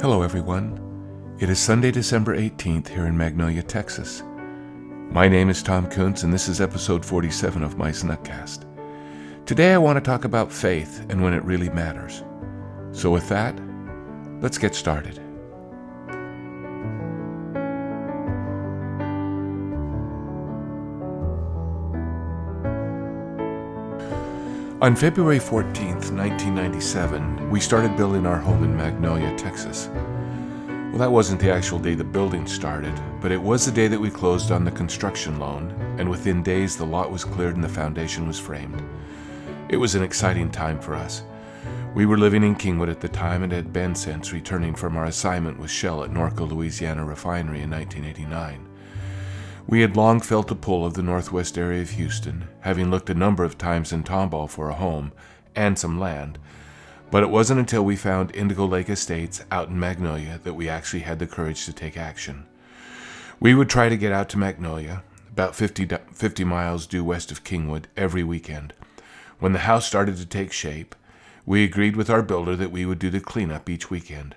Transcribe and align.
Hello, 0.00 0.22
everyone. 0.22 1.36
It 1.40 1.50
is 1.50 1.58
Sunday, 1.58 1.90
December 1.90 2.38
18th 2.38 2.86
here 2.86 3.06
in 3.06 3.16
Magnolia, 3.18 3.64
Texas. 3.64 4.22
My 5.10 5.26
name 5.26 5.50
is 5.50 5.60
Tom 5.60 5.90
Kuntz, 5.90 6.22
and 6.22 6.32
this 6.32 6.48
is 6.48 6.60
episode 6.60 7.04
47 7.04 7.64
of 7.64 7.78
my 7.78 7.90
Snuckcast. 7.90 8.64
Today, 9.44 9.74
I 9.74 9.78
want 9.78 9.96
to 9.96 10.00
talk 10.00 10.24
about 10.24 10.52
faith 10.52 11.04
and 11.08 11.20
when 11.20 11.34
it 11.34 11.42
really 11.42 11.68
matters. 11.70 12.22
So, 12.92 13.10
with 13.10 13.28
that, 13.30 13.58
let's 14.40 14.56
get 14.56 14.76
started. 14.76 15.18
On 24.80 24.94
February 24.94 25.40
14th, 25.40 26.12
1997, 26.12 27.50
we 27.50 27.58
started 27.58 27.96
building 27.96 28.24
our 28.24 28.38
home 28.38 28.62
in 28.62 28.76
Magnolia, 28.76 29.36
Texas. 29.36 29.88
Well, 29.88 30.98
that 30.98 31.10
wasn't 31.10 31.40
the 31.40 31.50
actual 31.50 31.80
day 31.80 31.96
the 31.96 32.04
building 32.04 32.46
started, 32.46 32.94
but 33.20 33.32
it 33.32 33.42
was 33.42 33.66
the 33.66 33.72
day 33.72 33.88
that 33.88 33.98
we 33.98 34.08
closed 34.08 34.52
on 34.52 34.64
the 34.64 34.70
construction 34.70 35.40
loan, 35.40 35.72
and 35.98 36.08
within 36.08 36.44
days 36.44 36.76
the 36.76 36.86
lot 36.86 37.10
was 37.10 37.24
cleared 37.24 37.56
and 37.56 37.64
the 37.64 37.68
foundation 37.68 38.28
was 38.28 38.38
framed. 38.38 38.80
It 39.68 39.78
was 39.78 39.96
an 39.96 40.04
exciting 40.04 40.48
time 40.48 40.78
for 40.78 40.94
us. 40.94 41.24
We 41.96 42.06
were 42.06 42.16
living 42.16 42.44
in 42.44 42.54
Kingwood 42.54 42.88
at 42.88 43.00
the 43.00 43.08
time 43.08 43.42
and 43.42 43.50
had 43.50 43.72
been 43.72 43.96
since 43.96 44.32
returning 44.32 44.76
from 44.76 44.96
our 44.96 45.06
assignment 45.06 45.58
with 45.58 45.72
Shell 45.72 46.04
at 46.04 46.12
Norco, 46.12 46.48
Louisiana 46.48 47.04
refinery 47.04 47.62
in 47.62 47.70
1989. 47.70 48.67
We 49.68 49.82
had 49.82 49.98
long 49.98 50.20
felt 50.20 50.48
the 50.48 50.54
pull 50.54 50.86
of 50.86 50.94
the 50.94 51.02
northwest 51.02 51.58
area 51.58 51.82
of 51.82 51.90
Houston, 51.90 52.48
having 52.60 52.90
looked 52.90 53.10
a 53.10 53.14
number 53.14 53.44
of 53.44 53.58
times 53.58 53.92
in 53.92 54.02
Tomball 54.02 54.48
for 54.48 54.70
a 54.70 54.74
home 54.74 55.12
and 55.54 55.78
some 55.78 56.00
land, 56.00 56.38
but 57.10 57.22
it 57.22 57.28
wasn't 57.28 57.60
until 57.60 57.84
we 57.84 57.94
found 57.94 58.34
Indigo 58.34 58.64
Lake 58.64 58.88
Estates 58.88 59.44
out 59.50 59.68
in 59.68 59.78
Magnolia 59.78 60.40
that 60.42 60.54
we 60.54 60.70
actually 60.70 61.00
had 61.00 61.18
the 61.18 61.26
courage 61.26 61.66
to 61.66 61.74
take 61.74 61.98
action. 61.98 62.46
We 63.40 63.54
would 63.54 63.68
try 63.68 63.90
to 63.90 63.96
get 63.98 64.10
out 64.10 64.30
to 64.30 64.38
Magnolia, 64.38 65.02
about 65.32 65.54
50, 65.54 65.86
50 66.14 66.44
miles 66.44 66.86
due 66.86 67.04
west 67.04 67.30
of 67.30 67.44
Kingwood, 67.44 67.84
every 67.94 68.24
weekend. 68.24 68.72
When 69.38 69.52
the 69.52 69.60
house 69.60 69.86
started 69.86 70.16
to 70.16 70.24
take 70.24 70.50
shape, 70.50 70.94
we 71.44 71.62
agreed 71.62 71.94
with 71.94 72.08
our 72.08 72.22
builder 72.22 72.56
that 72.56 72.72
we 72.72 72.86
would 72.86 72.98
do 72.98 73.10
the 73.10 73.20
cleanup 73.20 73.68
each 73.68 73.90
weekend. 73.90 74.34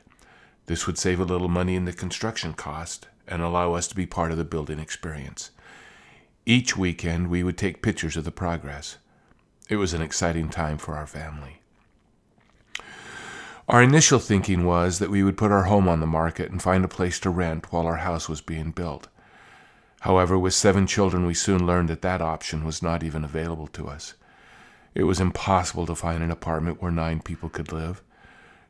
This 0.65 0.85
would 0.85 0.97
save 0.97 1.21
a 1.21 1.25
little 1.25 1.47
money 1.47 1.77
in 1.77 1.85
the 1.85 1.93
construction 1.93 2.53
cost 2.53 3.07
and 3.27 3.41
allow 3.41 3.73
us 3.73 3.87
to 3.87 3.95
be 3.95 4.05
part 4.05 4.31
of 4.31 4.37
the 4.37 4.43
building 4.43 4.79
experience. 4.79 5.51
Each 6.45 6.75
weekend, 6.75 7.29
we 7.29 7.43
would 7.43 7.57
take 7.57 7.81
pictures 7.81 8.17
of 8.17 8.23
the 8.23 8.31
progress. 8.31 8.97
It 9.69 9.75
was 9.75 9.93
an 9.93 10.01
exciting 10.01 10.49
time 10.49 10.77
for 10.77 10.95
our 10.95 11.07
family. 11.07 11.61
Our 13.69 13.83
initial 13.83 14.19
thinking 14.19 14.65
was 14.65 14.99
that 14.99 15.11
we 15.11 15.23
would 15.23 15.37
put 15.37 15.51
our 15.51 15.63
home 15.63 15.87
on 15.87 15.99
the 15.99 16.07
market 16.07 16.51
and 16.51 16.61
find 16.61 16.83
a 16.83 16.89
place 16.89 17.19
to 17.21 17.29
rent 17.29 17.71
while 17.71 17.85
our 17.85 17.97
house 17.97 18.27
was 18.27 18.41
being 18.41 18.71
built. 18.71 19.07
However, 20.01 20.37
with 20.37 20.55
seven 20.55 20.87
children, 20.87 21.25
we 21.25 21.35
soon 21.35 21.65
learned 21.65 21.87
that 21.89 22.01
that 22.01 22.21
option 22.21 22.65
was 22.65 22.81
not 22.81 23.03
even 23.03 23.23
available 23.23 23.67
to 23.67 23.87
us. 23.87 24.15
It 24.93 25.03
was 25.03 25.19
impossible 25.19 25.85
to 25.85 25.95
find 25.95 26.23
an 26.23 26.31
apartment 26.31 26.81
where 26.81 26.91
nine 26.91 27.21
people 27.21 27.47
could 27.49 27.71
live. 27.71 28.01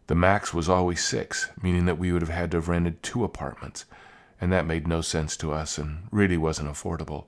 The 0.07 0.13
max 0.13 0.53
was 0.53 0.67
always 0.67 1.03
six, 1.03 1.49
meaning 1.63 1.85
that 1.85 1.97
we 1.97 2.11
would 2.11 2.22
have 2.22 2.29
had 2.29 2.52
to 2.52 2.57
have 2.57 2.67
rented 2.67 3.02
two 3.02 3.23
apartments 3.23 3.85
and 4.42 4.52
that 4.52 4.66
made 4.66 4.88
no 4.88 5.00
sense 5.02 5.38
to 5.38 5.53
us 5.53 5.78
and 5.78 6.08
really 6.11 6.38
wasn't 6.38 6.67
affordable. 6.67 7.25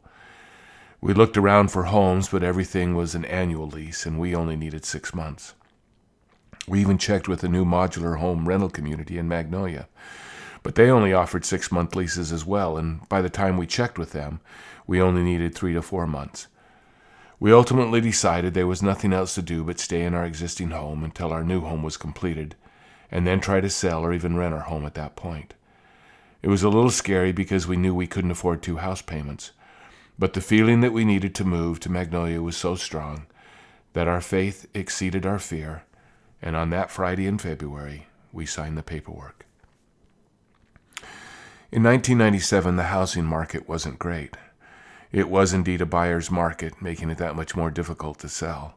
We 1.00 1.14
looked 1.14 1.38
around 1.38 1.70
for 1.70 1.84
homes, 1.84 2.30
but 2.30 2.44
everything 2.44 2.96
was 2.96 3.14
an 3.14 3.26
annual 3.26 3.68
lease, 3.68 4.06
and 4.06 4.20
we 4.20 4.34
only 4.34 4.56
needed 4.56 4.84
six 4.84 5.14
months. 5.14 5.54
We 6.68 6.82
even 6.82 6.98
checked 6.98 7.28
with 7.28 7.44
a 7.44 7.50
new 7.50 7.66
modular 7.66 8.18
home 8.20 8.48
rental 8.48 8.70
community 8.70 9.18
in 9.18 9.28
Magnolia, 9.28 9.88
but 10.64 10.76
they 10.76 10.90
only 10.90 11.14
offered 11.14 11.46
six 11.46 11.72
month 11.72 11.96
leases 11.96 12.32
as 12.32 12.46
well, 12.46 12.78
and 12.78 13.08
by 13.10 13.22
the 13.22 13.30
time 13.30 13.58
we 13.58 13.68
checked 13.68 14.00
with 14.00 14.14
them, 14.14 14.40
we 14.88 15.02
only 15.02 15.22
needed 15.22 15.54
three 15.54 15.74
to 15.74 15.82
four 15.82 16.08
months. 16.08 16.48
We 17.38 17.52
ultimately 17.52 18.00
decided 18.00 18.54
there 18.54 18.66
was 18.66 18.82
nothing 18.82 19.12
else 19.12 19.36
to 19.36 19.42
do 19.42 19.66
but 19.66 19.80
stay 19.80 20.04
in 20.04 20.14
our 20.14 20.26
existing 20.26 20.70
home 20.70 21.04
until 21.04 21.34
our 21.34 21.44
new 21.44 21.62
home 21.62 21.84
was 21.84 21.98
completed, 21.98 22.56
and 23.12 23.28
then 23.28 23.42
try 23.42 23.60
to 23.60 23.70
sell 23.70 24.06
or 24.06 24.14
even 24.14 24.38
rent 24.38 24.54
our 24.54 24.62
home 24.62 24.86
at 24.86 24.94
that 24.96 25.18
point. 25.18 25.54
It 26.44 26.50
was 26.50 26.62
a 26.62 26.70
little 26.70 26.92
scary 26.92 27.32
because 27.32 27.68
we 27.68 27.78
knew 27.78 27.96
we 27.96 28.06
couldn't 28.06 28.32
afford 28.32 28.62
two 28.62 28.78
house 28.78 29.02
payments. 29.02 29.52
But 30.20 30.34
the 30.34 30.42
feeling 30.42 30.82
that 30.82 30.92
we 30.92 31.06
needed 31.06 31.34
to 31.36 31.46
move 31.46 31.80
to 31.80 31.92
Magnolia 31.92 32.42
was 32.42 32.58
so 32.58 32.76
strong 32.76 33.26
that 33.94 34.10
our 34.10 34.20
faith 34.20 34.68
exceeded 34.74 35.26
our 35.26 35.40
fear, 35.40 35.84
and 36.42 36.56
on 36.56 36.70
that 36.72 36.92
Friday 36.92 37.28
in 37.28 37.38
February, 37.38 38.08
we 38.34 38.46
signed 38.46 38.78
the 38.78 38.84
paperwork. 38.84 39.46
In 41.72 41.82
1997, 41.82 42.76
the 42.76 42.84
housing 42.84 43.24
market 43.24 43.70
wasn't 43.70 43.98
great. 43.98 44.36
It 45.12 45.30
was 45.30 45.54
indeed 45.54 45.80
a 45.80 45.86
buyer's 45.86 46.30
market, 46.30 46.82
making 46.82 47.10
it 47.10 47.20
that 47.20 47.36
much 47.36 47.56
more 47.56 47.72
difficult 47.72 48.20
to 48.20 48.30
sell. 48.30 48.76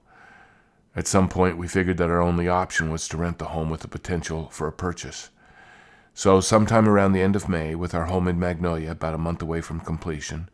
At 0.95 1.09
some 1.09 1.29
point, 1.29 1.59
we 1.59 1.67
figured 1.67 1.97
that 1.97 2.11
our 2.11 2.23
only 2.23 2.49
option 2.49 2.91
was 2.91 3.09
to 3.09 3.17
rent 3.17 3.39
the 3.39 3.47
home 3.47 3.71
with 3.71 3.81
the 3.81 3.89
potential 3.89 4.49
for 4.51 4.69
a 4.69 4.73
purchase. 4.73 5.31
So, 6.19 6.41
sometime 6.41 6.89
around 6.89 7.13
the 7.13 7.21
end 7.21 7.37
of 7.37 7.47
May, 7.47 7.75
with 7.75 7.95
our 7.95 8.07
home 8.07 8.27
in 8.27 8.41
Magnolia 8.41 8.93
about 8.93 9.13
a 9.13 9.19
month 9.19 9.43
away 9.43 9.61
from 9.61 9.81
completion, 9.81 10.49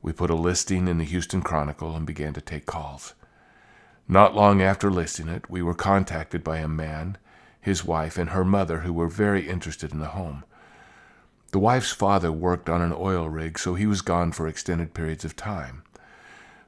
we 0.00 0.12
put 0.12 0.30
a 0.30 0.36
listing 0.36 0.86
in 0.86 0.98
the 0.98 1.04
Houston 1.04 1.42
Chronicle 1.42 1.96
and 1.96 2.06
began 2.06 2.32
to 2.34 2.40
take 2.40 2.64
calls. 2.64 3.14
Not 4.06 4.36
long 4.36 4.62
after 4.62 4.92
listing 4.92 5.26
it, 5.26 5.50
we 5.50 5.62
were 5.62 5.74
contacted 5.74 6.44
by 6.44 6.58
a 6.58 6.68
man, 6.68 7.18
his 7.60 7.84
wife, 7.84 8.16
and 8.16 8.30
her 8.30 8.44
mother 8.44 8.82
who 8.82 8.92
were 8.92 9.08
very 9.08 9.48
interested 9.48 9.90
in 9.90 9.98
the 9.98 10.14
home. 10.14 10.44
The 11.50 11.58
wife's 11.58 11.90
father 11.90 12.30
worked 12.30 12.70
on 12.70 12.80
an 12.80 12.94
oil 12.96 13.28
rig, 13.28 13.58
so 13.58 13.74
he 13.74 13.86
was 13.86 14.00
gone 14.00 14.30
for 14.30 14.46
extended 14.46 14.94
periods 14.94 15.24
of 15.24 15.34
time. 15.34 15.82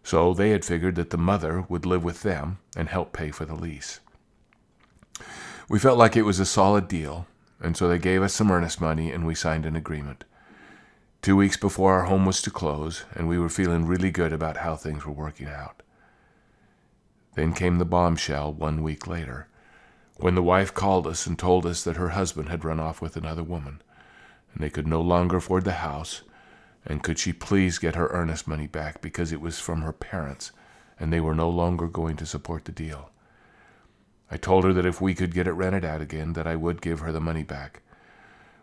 So 0.03 0.35
they 0.35 0.51
had 0.51 0.65
figured 0.65 0.97
that 0.97 1.11
the 1.11 1.17
mother 1.17 1.65
would 1.69 1.87
live 1.87 2.03
with 2.03 2.25
them 2.25 2.59
and 2.77 2.89
help 2.89 3.13
pay 3.13 3.31
for 3.31 3.45
the 3.45 3.55
lease. 3.55 4.01
We 5.69 5.79
felt 5.79 5.97
like 5.97 6.17
it 6.17 6.23
was 6.23 6.41
a 6.41 6.45
solid 6.45 6.89
deal, 6.89 7.29
and 7.61 7.77
so 7.77 7.89
they 7.89 7.99
gave 7.99 8.23
us 8.23 8.35
some 8.35 8.51
earnest 8.51 8.81
money 8.81 9.11
and 9.11 9.27
we 9.27 9.35
signed 9.35 9.67
an 9.67 9.77
agreement. 9.77 10.25
Two 11.23 11.37
weeks 11.37 11.57
before 11.57 11.95
our 11.95 12.05
home 12.05 12.25
was 12.25 12.41
to 12.43 12.51
close, 12.51 13.05
and 13.15 13.27
we 13.27 13.39
were 13.39 13.49
feeling 13.49 13.87
really 13.87 14.11
good 14.11 14.33
about 14.33 14.59
how 14.59 14.77
things 14.77 15.05
were 15.05 15.13
working 15.13 15.49
out. 15.49 15.83
Then 17.35 17.53
came 17.53 17.79
the 17.79 17.85
bombshell 17.85 18.53
one 18.53 18.83
week 18.83 19.07
later, 19.07 19.49
when 20.19 20.35
the 20.35 20.43
wife 20.43 20.73
called 20.73 21.07
us 21.07 21.27
and 21.27 21.39
told 21.39 21.67
us 21.67 21.83
that 21.85 21.97
her 21.97 22.11
husband 22.11 22.49
had 22.49 22.65
run 22.65 22.81
off 22.81 23.03
with 23.03 23.17
another 23.17 23.43
woman, 23.43 23.83
and 24.55 24.63
they 24.63 24.71
could 24.71 24.87
no 24.87 25.01
longer 25.01 25.39
afford 25.39 25.65
the 25.65 25.73
house, 25.73 26.23
and 26.87 27.03
could 27.03 27.19
she 27.19 27.33
please 27.33 27.79
get 27.79 27.97
her 27.97 28.09
earnest 28.09 28.47
money 28.47 28.67
back 28.67 29.03
because 29.03 29.33
it 29.33 29.41
was 29.41 29.59
from 29.59 29.83
her 29.83 29.93
parents, 29.93 30.53
and 30.99 31.13
they 31.13 31.21
were 31.21 31.35
no 31.35 31.51
longer 31.51 31.89
going 31.89 32.17
to 32.17 32.25
support 32.25 32.65
the 32.65 32.73
deal. 32.73 33.11
I 34.31 34.37
told 34.37 34.65
her 34.65 34.73
that 34.73 34.87
if 34.87 35.01
we 35.01 35.15
could 35.15 35.35
get 35.35 35.47
it 35.47 35.53
rented 35.53 35.85
out 35.85 36.01
again, 36.01 36.33
that 36.33 36.47
I 36.47 36.57
would 36.57 36.83
give 36.83 37.01
her 37.01 37.13
the 37.13 37.21
money 37.21 37.43
back, 37.43 37.83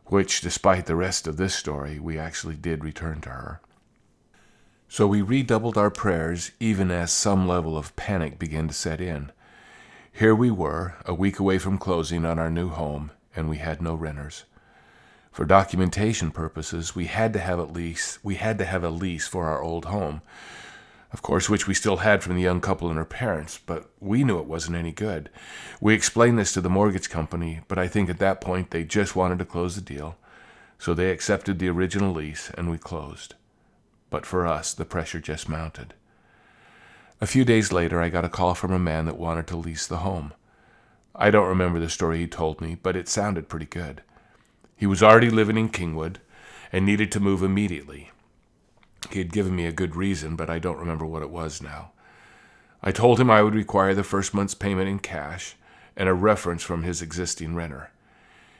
which, 0.06 0.42
despite 0.42 0.86
the 0.86 0.96
rest 0.96 1.28
of 1.28 1.38
this 1.38 1.56
story, 1.56 2.00
we 2.00 2.18
actually 2.18 2.56
did 2.56 2.84
return 2.84 3.22
to 3.22 3.30
her. 3.30 3.62
So 4.90 5.08
we 5.08 5.22
redoubled 5.22 5.78
our 5.78 5.90
prayers 5.90 6.52
even 6.60 6.92
as 6.92 7.12
some 7.12 7.48
level 7.48 7.78
of 7.78 7.96
panic 7.96 8.38
began 8.38 8.68
to 8.68 8.74
set 8.74 9.02
in. 9.02 9.32
Here 10.12 10.36
we 10.36 10.52
were, 10.52 10.96
a 11.06 11.14
week 11.14 11.40
away 11.40 11.58
from 11.58 11.80
closing 11.80 12.26
on 12.26 12.38
our 12.38 12.52
new 12.52 12.70
home, 12.70 13.12
and 13.36 13.50
we 13.50 13.58
had 13.58 13.82
no 13.82 13.96
renters. 13.96 14.44
For 15.32 15.46
documentation 15.46 16.30
purposes, 16.30 16.94
we 16.94 17.06
had 17.06 17.34
to 17.34 17.40
have 17.40 17.60
at 17.60 17.74
least 17.74 18.20
we 18.24 18.36
had 18.36 18.60
to 18.60 18.66
have 18.66 18.84
a 18.84 18.92
lease 18.92 19.28
for 19.28 19.48
our 19.48 19.64
old 19.64 19.86
home, 19.86 20.22
of 21.14 21.22
course, 21.22 21.48
which 21.48 21.68
we 21.68 21.76
still 21.76 21.98
had 21.98 22.24
from 22.24 22.36
the 22.36 22.42
young 22.42 22.60
couple 22.60 22.90
and 22.90 22.98
her 22.98 23.06
parents, 23.06 23.60
but 23.64 23.90
we 24.00 24.24
knew 24.24 24.40
it 24.40 24.48
wasn't 24.48 24.76
any 24.76 24.92
good. 24.92 25.30
We 25.80 25.94
explained 25.94 26.40
this 26.40 26.52
to 26.54 26.62
the 26.62 26.70
mortgage 26.70 27.10
company, 27.10 27.62
but 27.68 27.78
I 27.78 27.88
think 27.88 28.10
at 28.10 28.18
that 28.18 28.42
point 28.42 28.72
they 28.72 28.84
just 28.84 29.16
wanted 29.16 29.38
to 29.40 29.46
close 29.46 29.76
the 29.76 29.82
deal. 29.82 30.18
So 30.80 30.94
they 30.94 31.12
accepted 31.12 31.60
the 31.60 31.70
original 31.70 32.14
lease 32.14 32.52
and 32.58 32.70
we 32.70 32.80
closed. 32.80 33.36
But 34.10 34.26
for 34.26 34.46
us, 34.48 34.74
the 34.74 34.86
pressure 34.86 35.20
just 35.20 35.48
mounted. 35.48 35.94
A 37.22 37.28
few 37.28 37.46
days 37.46 37.72
later, 37.72 38.02
I 38.02 38.10
got 38.10 38.26
a 38.26 38.30
call 38.30 38.56
from 38.56 38.74
a 38.74 38.80
man 38.80 39.06
that 39.06 39.18
wanted 39.18 39.48
to 39.48 39.56
lease 39.56 39.88
the 39.88 39.98
home. 39.98 40.34
I 41.16 41.30
don't 41.30 41.48
remember 41.48 41.80
the 41.80 41.90
story 41.90 42.20
he 42.20 42.28
told 42.28 42.60
me, 42.60 42.76
but 42.82 42.96
it 42.96 43.08
sounded 43.08 43.48
pretty 43.48 43.68
good. 43.68 44.02
He 44.76 44.88
was 44.88 45.04
already 45.04 45.30
living 45.30 45.58
in 45.58 45.70
Kingwood 45.70 46.18
and 46.72 46.86
needed 46.86 47.12
to 47.12 47.20
move 47.20 47.44
immediately. 47.44 48.10
He 49.12 49.20
had 49.20 49.32
given 49.32 49.56
me 49.56 49.66
a 49.66 49.72
good 49.72 49.96
reason, 49.96 50.36
but 50.36 50.50
I 50.50 50.60
don't 50.60 50.80
remember 50.80 51.06
what 51.06 51.24
it 51.24 51.30
was 51.30 51.62
now. 51.62 51.92
I 52.82 52.92
told 52.92 53.20
him 53.20 53.30
I 53.30 53.42
would 53.42 53.56
require 53.56 53.94
the 53.94 54.04
first 54.04 54.34
month's 54.34 54.56
payment 54.56 54.90
in 54.90 55.00
cash 55.00 55.56
and 55.96 56.10
a 56.10 56.14
reference 56.14 56.64
from 56.64 56.84
his 56.84 57.02
existing 57.02 57.56
renter. 57.56 57.92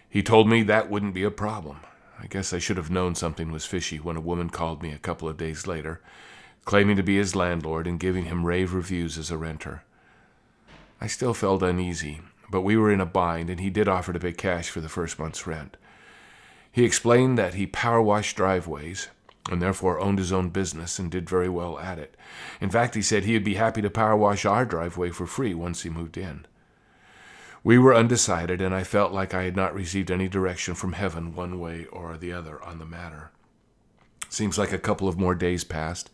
He 0.10 0.24
told 0.24 0.48
me 0.48 0.64
that 0.64 0.90
wouldn't 0.90 1.14
be 1.14 1.24
a 1.24 1.32
problem. 1.32 1.80
I 2.20 2.28
guess 2.28 2.54
I 2.54 2.60
should 2.60 2.78
have 2.78 2.92
known 2.92 3.16
something 3.16 3.52
was 3.52 3.66
fishy 3.66 3.98
when 3.98 4.16
a 4.16 4.22
woman 4.22 4.50
called 4.50 4.82
me 4.82 4.92
a 4.92 5.00
couple 5.00 5.28
of 5.28 5.38
days 5.38 5.68
later, 5.68 6.00
claiming 6.64 6.96
to 6.96 7.04
be 7.04 7.18
his 7.18 7.36
landlord 7.36 7.88
and 7.88 8.00
giving 8.00 8.26
him 8.26 8.46
rave 8.46 8.74
reviews 8.74 9.18
as 9.18 9.32
a 9.32 9.38
renter. 9.38 9.84
I 11.02 11.08
still 11.08 11.34
felt 11.34 11.64
uneasy, 11.64 12.22
but 12.50 12.62
we 12.62 12.78
were 12.78 12.92
in 12.92 13.02
a 13.02 13.06
bind, 13.06 13.50
and 13.50 13.60
he 13.60 13.70
did 13.70 13.88
offer 13.88 14.14
to 14.14 14.20
pay 14.20 14.32
cash 14.32 14.70
for 14.70 14.80
the 14.80 14.88
first 14.88 15.20
month's 15.20 15.46
rent. 15.46 15.76
He 16.72 16.86
explained 16.86 17.38
that 17.38 17.56
he 17.56 17.68
power 17.68 18.02
washed 18.02 18.38
driveways 18.38 19.10
and 19.50 19.62
therefore 19.62 20.00
owned 20.00 20.20
his 20.20 20.32
own 20.32 20.50
business 20.50 21.00
and 21.00 21.12
did 21.12 21.30
very 21.30 21.50
well 21.50 21.78
at 21.80 22.00
it. 22.00 22.16
In 22.62 22.70
fact, 22.70 22.96
he 22.96 23.02
said 23.02 23.24
he 23.24 23.34
would 23.34 23.44
be 23.44 23.56
happy 23.56 23.82
to 23.82 23.90
power 23.90 24.16
wash 24.16 24.46
our 24.46 24.66
driveway 24.66 25.10
for 25.10 25.28
free 25.28 25.54
once 25.54 25.84
he 25.84 25.90
moved 25.90 26.18
in. 26.18 26.46
We 27.64 27.78
were 27.78 27.96
undecided, 27.96 28.62
and 28.62 28.74
I 28.74 28.84
felt 28.84 29.14
like 29.14 29.34
I 29.34 29.44
had 29.44 29.56
not 29.56 29.74
received 29.74 30.12
any 30.12 30.28
direction 30.28 30.76
from 30.76 30.94
heaven 30.94 31.34
one 31.34 31.60
way 31.60 31.86
or 31.86 32.18
the 32.18 32.34
other 32.34 32.62
on 32.62 32.80
the 32.80 32.86
matter. 32.86 33.32
Seems 34.30 34.58
like 34.58 34.74
a 34.74 34.80
couple 34.80 35.08
of 35.08 35.20
more 35.20 35.36
days 35.36 35.64
passed. 35.64 36.10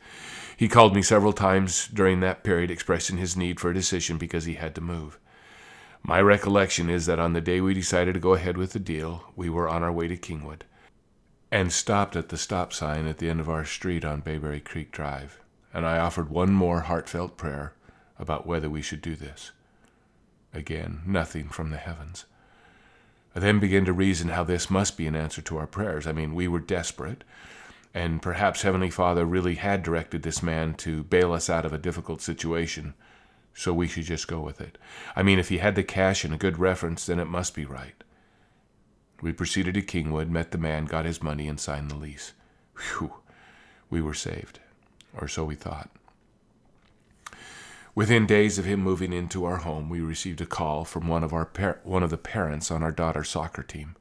He 0.57 0.67
called 0.67 0.95
me 0.95 1.01
several 1.01 1.33
times 1.33 1.87
during 1.87 2.19
that 2.19 2.43
period, 2.43 2.69
expressing 2.69 3.17
his 3.17 3.37
need 3.37 3.59
for 3.59 3.69
a 3.69 3.73
decision 3.73 4.17
because 4.17 4.45
he 4.45 4.55
had 4.55 4.75
to 4.75 4.81
move. 4.81 5.17
My 6.03 6.21
recollection 6.21 6.89
is 6.89 7.05
that 7.05 7.19
on 7.19 7.33
the 7.33 7.41
day 7.41 7.61
we 7.61 7.73
decided 7.73 8.13
to 8.13 8.19
go 8.19 8.33
ahead 8.33 8.57
with 8.57 8.73
the 8.73 8.79
deal, 8.79 9.23
we 9.35 9.49
were 9.49 9.69
on 9.69 9.83
our 9.83 9.91
way 9.91 10.07
to 10.07 10.17
Kingwood 10.17 10.61
and 11.51 11.71
stopped 11.71 12.15
at 12.15 12.29
the 12.29 12.37
stop 12.37 12.71
sign 12.71 13.07
at 13.07 13.17
the 13.17 13.29
end 13.29 13.39
of 13.39 13.49
our 13.49 13.65
street 13.65 14.05
on 14.05 14.21
Bayberry 14.21 14.59
Creek 14.59 14.91
Drive, 14.91 15.39
and 15.73 15.85
I 15.85 15.97
offered 15.97 16.29
one 16.29 16.53
more 16.53 16.81
heartfelt 16.81 17.37
prayer 17.37 17.73
about 18.19 18.45
whether 18.45 18.69
we 18.69 18.81
should 18.81 19.01
do 19.01 19.15
this. 19.15 19.51
Again, 20.53 21.01
nothing 21.05 21.49
from 21.49 21.71
the 21.71 21.77
heavens. 21.77 22.25
I 23.35 23.39
then 23.39 23.59
began 23.59 23.85
to 23.85 23.93
reason 23.93 24.29
how 24.29 24.43
this 24.43 24.69
must 24.69 24.97
be 24.97 25.07
an 25.07 25.15
answer 25.15 25.41
to 25.43 25.57
our 25.57 25.67
prayers. 25.67 26.07
I 26.07 26.11
mean, 26.11 26.35
we 26.35 26.47
were 26.47 26.59
desperate, 26.59 27.23
and 27.93 28.21
perhaps 28.21 28.61
Heavenly 28.61 28.89
Father 28.89 29.25
really 29.25 29.55
had 29.55 29.83
directed 29.83 30.23
this 30.23 30.43
man 30.43 30.73
to 30.75 31.03
bail 31.03 31.33
us 31.33 31.49
out 31.49 31.65
of 31.65 31.73
a 31.73 31.77
difficult 31.77 32.21
situation, 32.21 32.93
so 33.53 33.73
we 33.73 33.87
should 33.87 34.05
just 34.05 34.27
go 34.27 34.39
with 34.39 34.61
it. 34.61 34.77
I 35.15 35.23
mean, 35.23 35.39
if 35.39 35.49
he 35.49 35.57
had 35.57 35.75
the 35.75 35.83
cash 35.83 36.23
and 36.23 36.33
a 36.33 36.37
good 36.37 36.59
reference, 36.59 37.05
then 37.05 37.19
it 37.19 37.25
must 37.25 37.55
be 37.55 37.65
right. 37.65 38.03
We 39.21 39.33
proceeded 39.33 39.73
to 39.73 39.81
Kingwood, 39.81 40.29
met 40.29 40.51
the 40.51 40.57
man, 40.57 40.85
got 40.85 41.05
his 41.05 41.21
money, 41.21 41.47
and 41.47 41.59
signed 41.59 41.91
the 41.91 41.95
lease. 41.95 42.33
Whew, 42.77 43.15
we 43.89 44.01
were 44.01 44.13
saved, 44.13 44.59
or 45.13 45.27
so 45.27 45.43
we 45.43 45.55
thought. 45.55 45.89
Within 47.95 48.25
days 48.25 48.57
of 48.57 48.65
him 48.65 48.79
moving 48.79 49.11
into 49.11 49.43
our 49.43 49.57
home, 49.57 49.89
we 49.89 49.99
received 49.99 50.39
a 50.39 50.45
call 50.45 50.85
from 50.85 51.07
one 51.07 51.23
of 51.23 51.33
our 51.33 51.45
par- 51.45 51.81
one 51.83 52.03
of 52.03 52.09
the 52.09 52.17
parents 52.17 52.71
on 52.71 52.81
our 52.81 52.91
daughter's 52.91 53.29
soccer 53.29 53.63
team. 53.63 53.95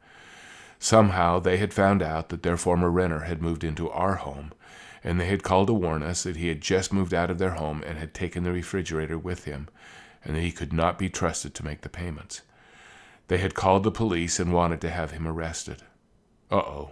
Somehow 0.78 1.40
they 1.40 1.56
had 1.56 1.74
found 1.74 2.00
out 2.00 2.28
that 2.28 2.44
their 2.44 2.56
former 2.56 2.90
renter 2.90 3.20
had 3.20 3.42
moved 3.42 3.64
into 3.64 3.90
our 3.90 4.16
home, 4.16 4.52
and 5.02 5.20
they 5.20 5.26
had 5.26 5.42
called 5.42 5.66
to 5.66 5.72
warn 5.72 6.04
us 6.04 6.22
that 6.22 6.36
he 6.36 6.46
had 6.46 6.60
just 6.60 6.92
moved 6.92 7.12
out 7.12 7.30
of 7.30 7.38
their 7.38 7.54
home 7.54 7.82
and 7.84 7.98
had 7.98 8.14
taken 8.14 8.44
the 8.44 8.52
refrigerator 8.52 9.18
with 9.18 9.44
him, 9.44 9.68
and 10.24 10.36
that 10.36 10.42
he 10.42 10.52
could 10.52 10.72
not 10.72 10.96
be 10.96 11.08
trusted 11.08 11.54
to 11.54 11.64
make 11.64 11.80
the 11.80 11.88
payments. 11.88 12.42
They 13.28 13.38
had 13.38 13.54
called 13.54 13.84
the 13.84 13.90
police 13.90 14.40
and 14.40 14.52
wanted 14.52 14.80
to 14.80 14.90
have 14.90 15.12
him 15.12 15.26
arrested. 15.26 15.82
Uh 16.50 16.56
oh. 16.56 16.90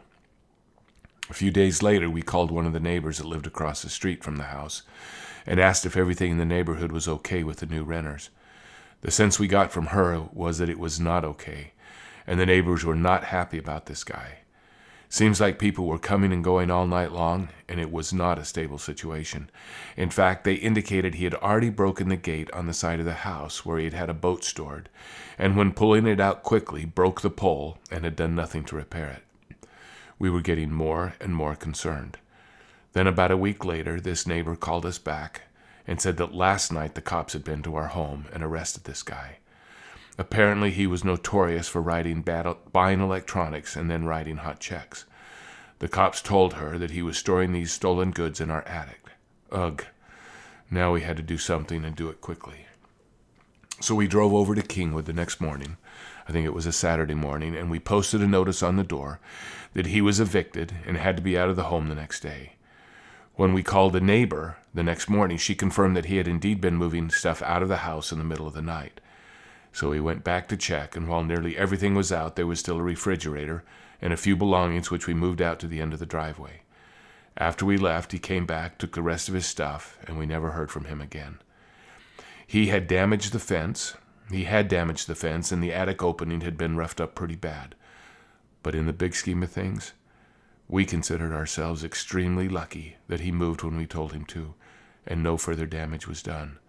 A 1.29 1.35
few 1.35 1.51
days 1.51 1.83
later, 1.83 2.09
we 2.09 2.23
called 2.23 2.51
one 2.51 2.67
of 2.67 2.73
the 2.73 2.81
neighbors 2.81 3.19
that 3.19 3.27
lived 3.27 3.47
across 3.47 3.83
the 3.83 3.89
street 3.89 4.23
from 4.23 4.37
the 4.37 4.45
house 4.45 4.83
and 5.47 5.59
asked 5.59 5.85
if 5.87 5.97
everything 5.97 6.33
in 6.33 6.39
the 6.39 6.45
neighborhood 6.45 6.93
was 6.93 7.09
okay 7.09 7.43
with 7.43 7.59
the 7.59 7.67
new 7.67 7.83
renters. 7.83 8.31
The 9.01 9.11
sense 9.11 9.39
we 9.39 9.49
got 9.49 9.73
from 9.73 9.87
her 9.87 10.21
was 10.33 10.59
that 10.59 10.69
it 10.69 10.79
was 10.79 11.01
not 11.01 11.25
okay, 11.25 11.73
and 12.27 12.39
the 12.39 12.47
neighbors 12.47 12.85
were 12.85 12.95
not 12.95 13.25
happy 13.25 13.59
about 13.59 13.87
this 13.87 14.05
guy. 14.05 14.39
Seems 15.09 15.41
like 15.41 15.59
people 15.59 15.87
were 15.87 15.99
coming 15.99 16.33
and 16.33 16.43
going 16.43 16.71
all 16.71 16.87
night 16.87 17.13
long, 17.13 17.49
and 17.69 17.79
it 17.81 17.93
was 17.93 18.13
not 18.13 18.39
a 18.39 18.45
stable 18.45 18.79
situation. 18.79 19.49
In 19.97 20.11
fact, 20.11 20.45
they 20.45 20.55
indicated 20.55 21.15
he 21.15 21.25
had 21.25 21.35
already 21.35 21.71
broken 21.71 22.09
the 22.09 22.17
gate 22.17 22.51
on 22.51 22.67
the 22.67 22.75
side 22.75 22.99
of 22.99 23.07
the 23.07 23.15
house 23.15 23.65
where 23.65 23.79
he 23.79 23.85
had 23.85 23.95
had 23.95 24.11
a 24.11 24.15
boat 24.15 24.43
stored, 24.43 24.89
and 25.39 25.57
when 25.57 25.73
pulling 25.73 26.07
it 26.07 26.21
out 26.21 26.43
quickly, 26.43 26.85
broke 26.85 27.21
the 27.21 27.31
pole 27.31 27.79
and 27.91 28.05
had 28.05 28.17
done 28.17 28.35
nothing 28.35 28.65
to 28.65 28.77
repair 28.77 29.09
it. 29.09 29.69
We 30.19 30.29
were 30.29 30.41
getting 30.41 30.73
more 30.73 31.15
and 31.21 31.35
more 31.35 31.55
concerned. 31.55 32.19
Then, 32.93 33.07
about 33.07 33.31
a 33.31 33.37
week 33.37 33.65
later, 33.65 34.01
this 34.01 34.27
neighbor 34.27 34.57
called 34.57 34.87
us 34.87 34.99
back 34.99 35.43
and 35.87 36.01
said 36.01 36.17
that 36.17 36.35
last 36.35 36.73
night 36.73 36.95
the 36.95 37.03
cops 37.03 37.33
had 37.33 37.45
been 37.45 37.63
to 37.63 37.77
our 37.77 37.89
home 37.89 38.27
and 38.33 38.43
arrested 38.43 38.85
this 38.85 39.03
guy. 39.03 39.37
Apparently, 40.19 40.71
he 40.71 40.87
was 40.87 41.05
notorious 41.05 41.69
for 41.69 41.83
writing 41.83 42.23
bad, 42.23 42.55
buying 42.73 43.01
electronics 43.01 43.77
and 43.77 43.91
then 43.91 44.05
writing 44.05 44.39
hot 44.39 44.61
checks. 44.61 45.05
The 45.79 45.89
cops 45.89 46.23
told 46.23 46.55
her 46.55 46.79
that 46.79 46.93
he 46.93 47.03
was 47.03 47.19
storing 47.19 47.53
these 47.53 47.73
stolen 47.73 48.11
goods 48.11 48.41
in 48.41 48.51
our 48.51 48.63
attic. 48.63 49.01
Ugh. 49.53 49.85
Now 50.71 50.93
we 50.93 51.03
had 51.03 51.17
to 51.19 51.23
do 51.23 51.39
something 51.39 51.85
and 51.85 51.95
do 51.95 52.09
it 52.09 52.21
quickly. 52.21 52.67
So 53.81 53.95
we 53.95 54.09
drove 54.09 54.33
over 54.33 54.55
to 54.55 54.63
Kingwood 54.63 55.05
the 55.05 55.13
next 55.13 55.39
morning. 55.41 55.77
I 56.27 56.33
think 56.33 56.47
it 56.47 56.55
was 56.55 56.67
a 56.67 56.73
Saturday 56.73 57.15
morning, 57.15 57.55
and 57.55 57.71
we 57.71 57.79
posted 57.79 58.23
a 58.23 58.27
notice 58.27 58.63
on 58.63 58.77
the 58.77 58.83
door 58.83 59.21
that 59.75 59.87
he 59.87 60.01
was 60.01 60.19
evicted 60.19 60.73
and 60.87 60.97
had 60.97 61.17
to 61.17 61.23
be 61.23 61.39
out 61.39 61.51
of 61.51 61.57
the 61.57 61.65
home 61.65 61.89
the 61.89 61.95
next 61.95 62.21
day. 62.21 62.55
When 63.35 63.53
we 63.53 63.63
called 63.63 63.95
a 63.95 64.01
neighbor 64.01 64.57
the 64.73 64.83
next 64.83 65.11
morning, 65.11 65.37
she 65.37 65.55
confirmed 65.55 65.95
that 65.95 66.07
he 66.07 66.17
had 66.17 66.27
indeed 66.27 66.59
been 66.59 66.77
moving 66.77 67.11
stuff 67.11 67.43
out 67.43 67.63
of 67.63 67.69
the 67.69 67.79
house 67.79 68.11
in 68.11 68.19
the 68.19 68.25
middle 68.25 68.47
of 68.47 68.55
the 68.55 68.63
night. 68.63 68.99
So 69.77 69.91
we 69.91 70.01
went 70.01 70.25
back 70.25 70.49
to 70.49 70.57
check, 70.57 70.97
and 70.97 71.07
while 71.07 71.23
nearly 71.23 71.55
everything 71.55 71.95
was 71.95 72.11
out, 72.11 72.35
there 72.35 72.47
was 72.47 72.59
still 72.59 72.79
a 72.79 72.83
refrigerator 72.83 73.63
and 74.01 74.11
a 74.11 74.17
few 74.17 74.35
belongings 74.35 74.91
which 74.91 75.07
we 75.07 75.13
moved 75.13 75.43
out 75.43 75.61
to 75.61 75.67
the 75.67 75.83
end 75.83 75.93
of 75.93 75.99
the 75.99 76.07
driveway. 76.07 76.63
After 77.37 77.67
we 77.67 77.77
left, 77.77 78.13
he 78.13 78.19
came 78.19 78.47
back, 78.47 78.79
took 78.79 78.95
the 78.95 79.03
rest 79.03 79.29
of 79.29 79.35
his 79.35 79.45
stuff, 79.45 79.99
and 80.07 80.17
we 80.17 80.25
never 80.25 80.53
heard 80.53 80.71
from 80.71 80.87
him 80.87 81.03
again. 81.03 81.41
He 82.47 82.69
had 82.69 82.89
damaged 82.89 83.35
the 83.35 83.39
fence. 83.39 83.95
He 84.31 84.45
had 84.45 84.69
damaged 84.69 85.09
the 85.09 85.15
fence, 85.15 85.53
and 85.53 85.63
the 85.63 85.75
attic 85.75 86.03
opening 86.03 86.41
had 86.41 86.57
been 86.57 86.79
roughed 86.79 86.99
up 86.99 87.15
pretty 87.15 87.37
bad. 87.37 87.75
But 88.63 88.75
in 88.75 88.87
the 88.87 88.95
big 88.95 89.15
scheme 89.15 89.43
of 89.43 89.51
things, 89.51 89.93
we 90.69 90.87
considered 90.87 91.35
ourselves 91.35 91.85
extremely 91.85 92.49
lucky 92.49 92.97
that 93.09 93.21
he 93.21 93.31
moved 93.31 93.63
when 93.63 93.77
we 93.77 93.87
told 93.87 94.15
him 94.15 94.25
to, 94.29 94.55
and 95.07 95.23
no 95.23 95.37
further 95.37 95.67
damage 95.67 96.09
was 96.09 96.23
done. 96.23 96.61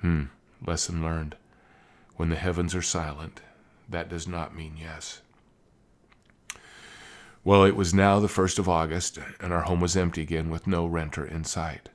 Hmm, 0.00 0.24
lesson 0.66 1.00
learned. 1.00 1.36
When 2.18 2.30
the 2.30 2.36
heavens 2.36 2.74
are 2.74 2.82
silent, 2.82 3.42
that 3.88 4.08
does 4.08 4.26
not 4.26 4.52
mean 4.52 4.74
yes. 4.76 5.20
Well, 7.44 7.62
it 7.62 7.76
was 7.76 7.94
now 7.94 8.18
the 8.18 8.26
1st 8.26 8.58
of 8.58 8.68
August, 8.68 9.20
and 9.40 9.52
our 9.52 9.62
home 9.62 9.80
was 9.80 9.96
empty 9.96 10.22
again 10.22 10.50
with 10.50 10.66
no 10.66 10.84
renter 10.84 11.24
in 11.24 11.44
sight. 11.44 11.90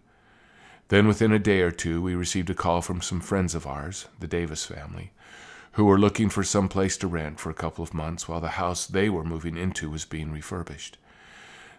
Then, 0.87 1.09
within 1.09 1.33
a 1.33 1.39
day 1.39 1.59
or 1.59 1.71
two, 1.71 2.01
we 2.01 2.15
received 2.15 2.49
a 2.49 2.55
call 2.55 2.81
from 2.81 3.01
some 3.01 3.19
friends 3.19 3.53
of 3.53 3.67
ours, 3.67 4.07
the 4.17 4.25
Davis 4.25 4.65
family, 4.65 5.11
who 5.73 5.83
were 5.83 5.99
looking 5.99 6.29
for 6.29 6.45
some 6.45 6.69
place 6.69 6.95
to 6.99 7.07
rent 7.07 7.37
for 7.41 7.49
a 7.49 7.53
couple 7.53 7.83
of 7.83 7.93
months 7.93 8.25
while 8.25 8.39
the 8.39 8.55
house 8.55 8.87
they 8.87 9.09
were 9.09 9.25
moving 9.25 9.57
into 9.57 9.89
was 9.89 10.05
being 10.05 10.31
refurbished. 10.31 10.97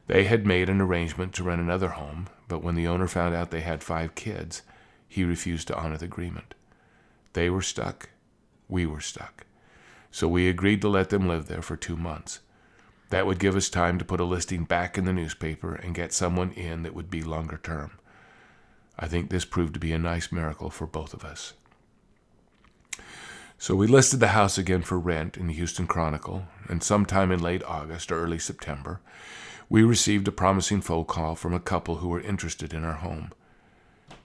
They 0.06 0.24
had 0.24 0.44
made 0.44 0.68
an 0.68 0.82
arrangement 0.82 1.32
to 1.36 1.44
rent 1.44 1.62
another 1.62 1.88
home, 1.88 2.26
but 2.46 2.62
when 2.62 2.74
the 2.74 2.88
owner 2.88 3.08
found 3.08 3.34
out 3.34 3.50
they 3.50 3.62
had 3.62 3.82
five 3.82 4.14
kids, 4.14 4.60
he 5.08 5.24
refused 5.24 5.68
to 5.68 5.78
honor 5.78 5.96
the 5.96 6.04
agreement. 6.04 6.52
They 7.32 7.48
were 7.48 7.62
stuck, 7.62 8.10
we 8.68 8.86
were 8.86 9.00
stuck. 9.00 9.46
So 10.10 10.28
we 10.28 10.48
agreed 10.48 10.80
to 10.82 10.88
let 10.88 11.10
them 11.10 11.26
live 11.26 11.46
there 11.46 11.62
for 11.62 11.76
two 11.76 11.96
months. 11.96 12.40
That 13.10 13.26
would 13.26 13.38
give 13.38 13.56
us 13.56 13.68
time 13.68 13.98
to 13.98 14.04
put 14.04 14.20
a 14.20 14.24
listing 14.24 14.64
back 14.64 14.96
in 14.96 15.04
the 15.04 15.12
newspaper 15.12 15.74
and 15.74 15.94
get 15.94 16.12
someone 16.12 16.52
in 16.52 16.82
that 16.82 16.94
would 16.94 17.10
be 17.10 17.22
longer 17.22 17.58
term. 17.62 17.92
I 18.98 19.06
think 19.06 19.30
this 19.30 19.44
proved 19.44 19.74
to 19.74 19.80
be 19.80 19.92
a 19.92 19.98
nice 19.98 20.30
miracle 20.30 20.70
for 20.70 20.86
both 20.86 21.14
of 21.14 21.24
us. 21.24 21.54
So 23.58 23.74
we 23.74 23.86
listed 23.86 24.20
the 24.20 24.28
house 24.28 24.58
again 24.58 24.82
for 24.82 24.98
rent 24.98 25.36
in 25.36 25.46
the 25.46 25.54
Houston 25.54 25.86
Chronicle, 25.86 26.46
and 26.68 26.82
sometime 26.82 27.30
in 27.30 27.40
late 27.40 27.62
August 27.64 28.12
or 28.12 28.22
early 28.22 28.38
September, 28.38 29.00
we 29.68 29.82
received 29.82 30.28
a 30.28 30.32
promising 30.32 30.80
phone 30.80 31.04
call 31.04 31.34
from 31.34 31.54
a 31.54 31.60
couple 31.60 31.96
who 31.96 32.08
were 32.08 32.20
interested 32.20 32.72
in 32.72 32.84
our 32.84 32.94
home. 32.94 33.32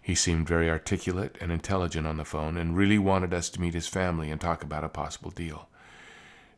He 0.09 0.15
seemed 0.15 0.47
very 0.47 0.71
articulate 0.71 1.37
and 1.39 1.51
intelligent 1.51 2.07
on 2.07 2.17
the 2.17 2.25
phone 2.25 2.57
and 2.57 2.75
really 2.75 2.97
wanted 2.97 3.31
us 3.31 3.47
to 3.51 3.61
meet 3.61 3.75
his 3.75 3.87
family 3.87 4.31
and 4.31 4.41
talk 4.41 4.63
about 4.63 4.83
a 4.83 4.89
possible 4.89 5.29
deal. 5.29 5.69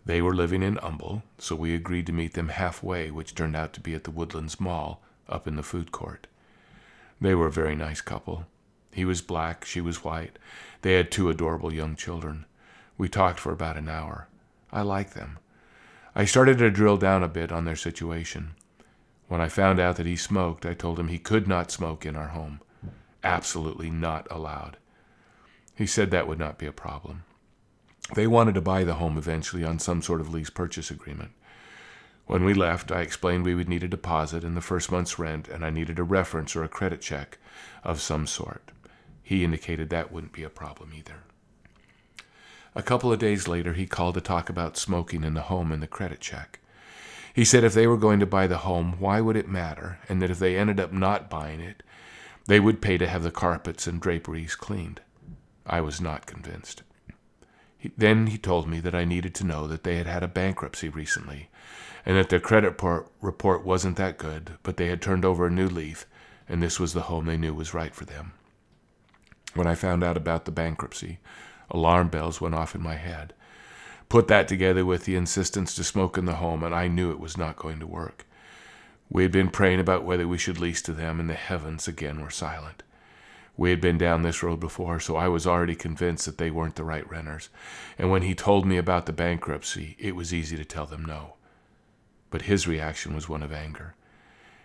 They 0.05 0.21
were 0.21 0.33
living 0.33 0.63
in 0.63 0.77
Humble, 0.77 1.23
so 1.37 1.57
we 1.57 1.75
agreed 1.75 2.05
to 2.05 2.13
meet 2.13 2.33
them 2.33 2.47
halfway, 2.47 3.11
which 3.11 3.35
turned 3.35 3.57
out 3.57 3.73
to 3.73 3.81
be 3.81 3.93
at 3.93 4.05
the 4.05 4.09
Woodlands 4.09 4.61
Mall 4.61 5.01
up 5.27 5.49
in 5.49 5.57
the 5.57 5.63
food 5.63 5.91
court. 5.91 6.27
They 7.19 7.35
were 7.35 7.47
a 7.47 7.51
very 7.51 7.75
nice 7.75 7.99
couple. 7.99 8.45
He 8.93 9.03
was 9.03 9.19
black, 9.19 9.65
she 9.65 9.81
was 9.81 10.01
white. 10.01 10.39
They 10.81 10.93
had 10.93 11.11
two 11.11 11.29
adorable 11.29 11.73
young 11.73 11.97
children. 11.97 12.45
We 12.97 13.09
talked 13.09 13.41
for 13.41 13.51
about 13.51 13.75
an 13.75 13.89
hour. 13.89 14.29
I 14.71 14.81
liked 14.81 15.13
them. 15.13 15.39
I 16.15 16.23
started 16.23 16.57
to 16.59 16.71
drill 16.71 16.95
down 16.95 17.21
a 17.21 17.27
bit 17.27 17.51
on 17.51 17.65
their 17.65 17.75
situation. 17.75 18.51
When 19.27 19.41
I 19.41 19.49
found 19.49 19.81
out 19.81 19.97
that 19.97 20.05
he 20.05 20.15
smoked, 20.15 20.65
I 20.65 20.73
told 20.73 20.97
him 20.97 21.09
he 21.09 21.19
could 21.19 21.49
not 21.49 21.69
smoke 21.69 22.05
in 22.05 22.15
our 22.15 22.29
home 22.29 22.61
absolutely 23.23 23.89
not 23.89 24.27
allowed. 24.29 24.77
He 25.75 25.85
said 25.85 26.11
that 26.11 26.27
would 26.27 26.39
not 26.39 26.57
be 26.57 26.65
a 26.65 26.71
problem. 26.71 27.23
They 28.13 28.27
wanted 28.27 28.55
to 28.55 28.61
buy 28.61 28.83
the 28.83 28.95
home 28.95 29.17
eventually 29.17 29.63
on 29.63 29.79
some 29.79 30.01
sort 30.01 30.21
of 30.21 30.33
lease 30.33 30.49
purchase 30.49 30.91
agreement. 30.91 31.31
When 32.25 32.43
we 32.43 32.53
left, 32.53 32.91
I 32.91 33.01
explained 33.01 33.43
we 33.43 33.55
would 33.55 33.69
need 33.69 33.83
a 33.83 33.87
deposit 33.87 34.43
and 34.43 34.55
the 34.55 34.61
first 34.61 34.91
month's 34.91 35.19
rent, 35.19 35.47
and 35.47 35.65
I 35.65 35.69
needed 35.69 35.99
a 35.99 36.03
reference 36.03 36.55
or 36.55 36.63
a 36.63 36.69
credit 36.69 37.01
check 37.01 37.37
of 37.83 38.01
some 38.01 38.27
sort. 38.27 38.71
He 39.21 39.43
indicated 39.43 39.89
that 39.89 40.11
wouldn't 40.11 40.33
be 40.33 40.43
a 40.43 40.49
problem 40.49 40.91
either. 40.95 41.23
A 42.73 42.83
couple 42.83 43.11
of 43.11 43.19
days 43.19 43.47
later, 43.47 43.73
he 43.73 43.85
called 43.85 44.15
to 44.15 44.21
talk 44.21 44.49
about 44.49 44.77
smoking 44.77 45.23
in 45.23 45.33
the 45.33 45.41
home 45.43 45.71
and 45.71 45.83
the 45.83 45.87
credit 45.87 46.21
check. 46.21 46.59
He 47.33 47.45
said 47.45 47.63
if 47.63 47.73
they 47.73 47.87
were 47.87 47.97
going 47.97 48.19
to 48.19 48.25
buy 48.25 48.47
the 48.47 48.59
home, 48.59 48.95
why 48.99 49.21
would 49.21 49.35
it 49.35 49.47
matter? 49.47 49.99
And 50.07 50.21
that 50.21 50.29
if 50.29 50.39
they 50.39 50.57
ended 50.57 50.79
up 50.79 50.91
not 50.91 51.29
buying 51.29 51.59
it, 51.59 51.83
they 52.47 52.59
would 52.59 52.81
pay 52.81 52.97
to 52.97 53.07
have 53.07 53.23
the 53.23 53.31
carpets 53.31 53.87
and 53.87 54.01
draperies 54.01 54.55
cleaned. 54.55 55.01
I 55.65 55.81
was 55.81 56.01
not 56.01 56.25
convinced. 56.25 56.83
He, 57.77 57.91
then 57.97 58.27
he 58.27 58.37
told 58.37 58.67
me 58.67 58.79
that 58.79 58.95
I 58.95 59.05
needed 59.05 59.33
to 59.35 59.43
know 59.43 59.67
that 59.67 59.83
they 59.83 59.97
had 59.97 60.07
had 60.07 60.23
a 60.23 60.27
bankruptcy 60.27 60.89
recently, 60.89 61.49
and 62.05 62.17
that 62.17 62.29
their 62.29 62.39
credit 62.39 62.81
report 63.21 63.65
wasn't 63.65 63.97
that 63.97 64.17
good, 64.17 64.51
but 64.63 64.77
they 64.77 64.87
had 64.87 65.01
turned 65.01 65.25
over 65.25 65.45
a 65.45 65.51
new 65.51 65.67
leaf, 65.67 66.05
and 66.49 66.61
this 66.61 66.79
was 66.79 66.93
the 66.93 67.03
home 67.03 67.25
they 67.25 67.37
knew 67.37 67.53
was 67.53 67.73
right 67.73 67.93
for 67.95 68.05
them. 68.05 68.33
When 69.53 69.67
I 69.67 69.75
found 69.75 70.03
out 70.03 70.17
about 70.17 70.45
the 70.45 70.51
bankruptcy, 70.51 71.19
alarm 71.69 72.09
bells 72.09 72.41
went 72.41 72.55
off 72.55 72.75
in 72.75 72.81
my 72.81 72.95
head. 72.95 73.33
Put 74.09 74.27
that 74.27 74.47
together 74.47 74.85
with 74.85 75.05
the 75.05 75.15
insistence 75.15 75.73
to 75.75 75.83
smoke 75.83 76.17
in 76.17 76.25
the 76.25 76.35
home, 76.35 76.63
and 76.63 76.75
I 76.75 76.87
knew 76.87 77.11
it 77.11 77.19
was 77.19 77.37
not 77.37 77.55
going 77.55 77.79
to 77.79 77.87
work. 77.87 78.25
We 79.13 79.23
had 79.23 79.31
been 79.33 79.49
praying 79.49 79.81
about 79.81 80.05
whether 80.05 80.25
we 80.25 80.37
should 80.37 80.57
lease 80.57 80.81
to 80.83 80.93
them, 80.93 81.19
and 81.19 81.29
the 81.29 81.33
heavens 81.33 81.85
again 81.85 82.21
were 82.21 82.29
silent. 82.29 82.81
We 83.57 83.69
had 83.69 83.81
been 83.81 83.97
down 83.97 84.21
this 84.21 84.41
road 84.41 84.61
before, 84.61 85.01
so 85.01 85.17
I 85.17 85.27
was 85.27 85.45
already 85.45 85.75
convinced 85.75 86.25
that 86.25 86.37
they 86.37 86.49
weren't 86.49 86.77
the 86.77 86.85
right 86.85 87.07
renters. 87.09 87.49
And 87.97 88.09
when 88.09 88.21
he 88.21 88.33
told 88.33 88.65
me 88.65 88.77
about 88.77 89.07
the 89.07 89.11
bankruptcy, 89.11 89.97
it 89.99 90.15
was 90.15 90.33
easy 90.33 90.55
to 90.55 90.63
tell 90.63 90.85
them 90.85 91.03
no. 91.03 91.33
But 92.29 92.43
his 92.43 92.69
reaction 92.69 93.13
was 93.13 93.27
one 93.27 93.43
of 93.43 93.51
anger. 93.51 93.95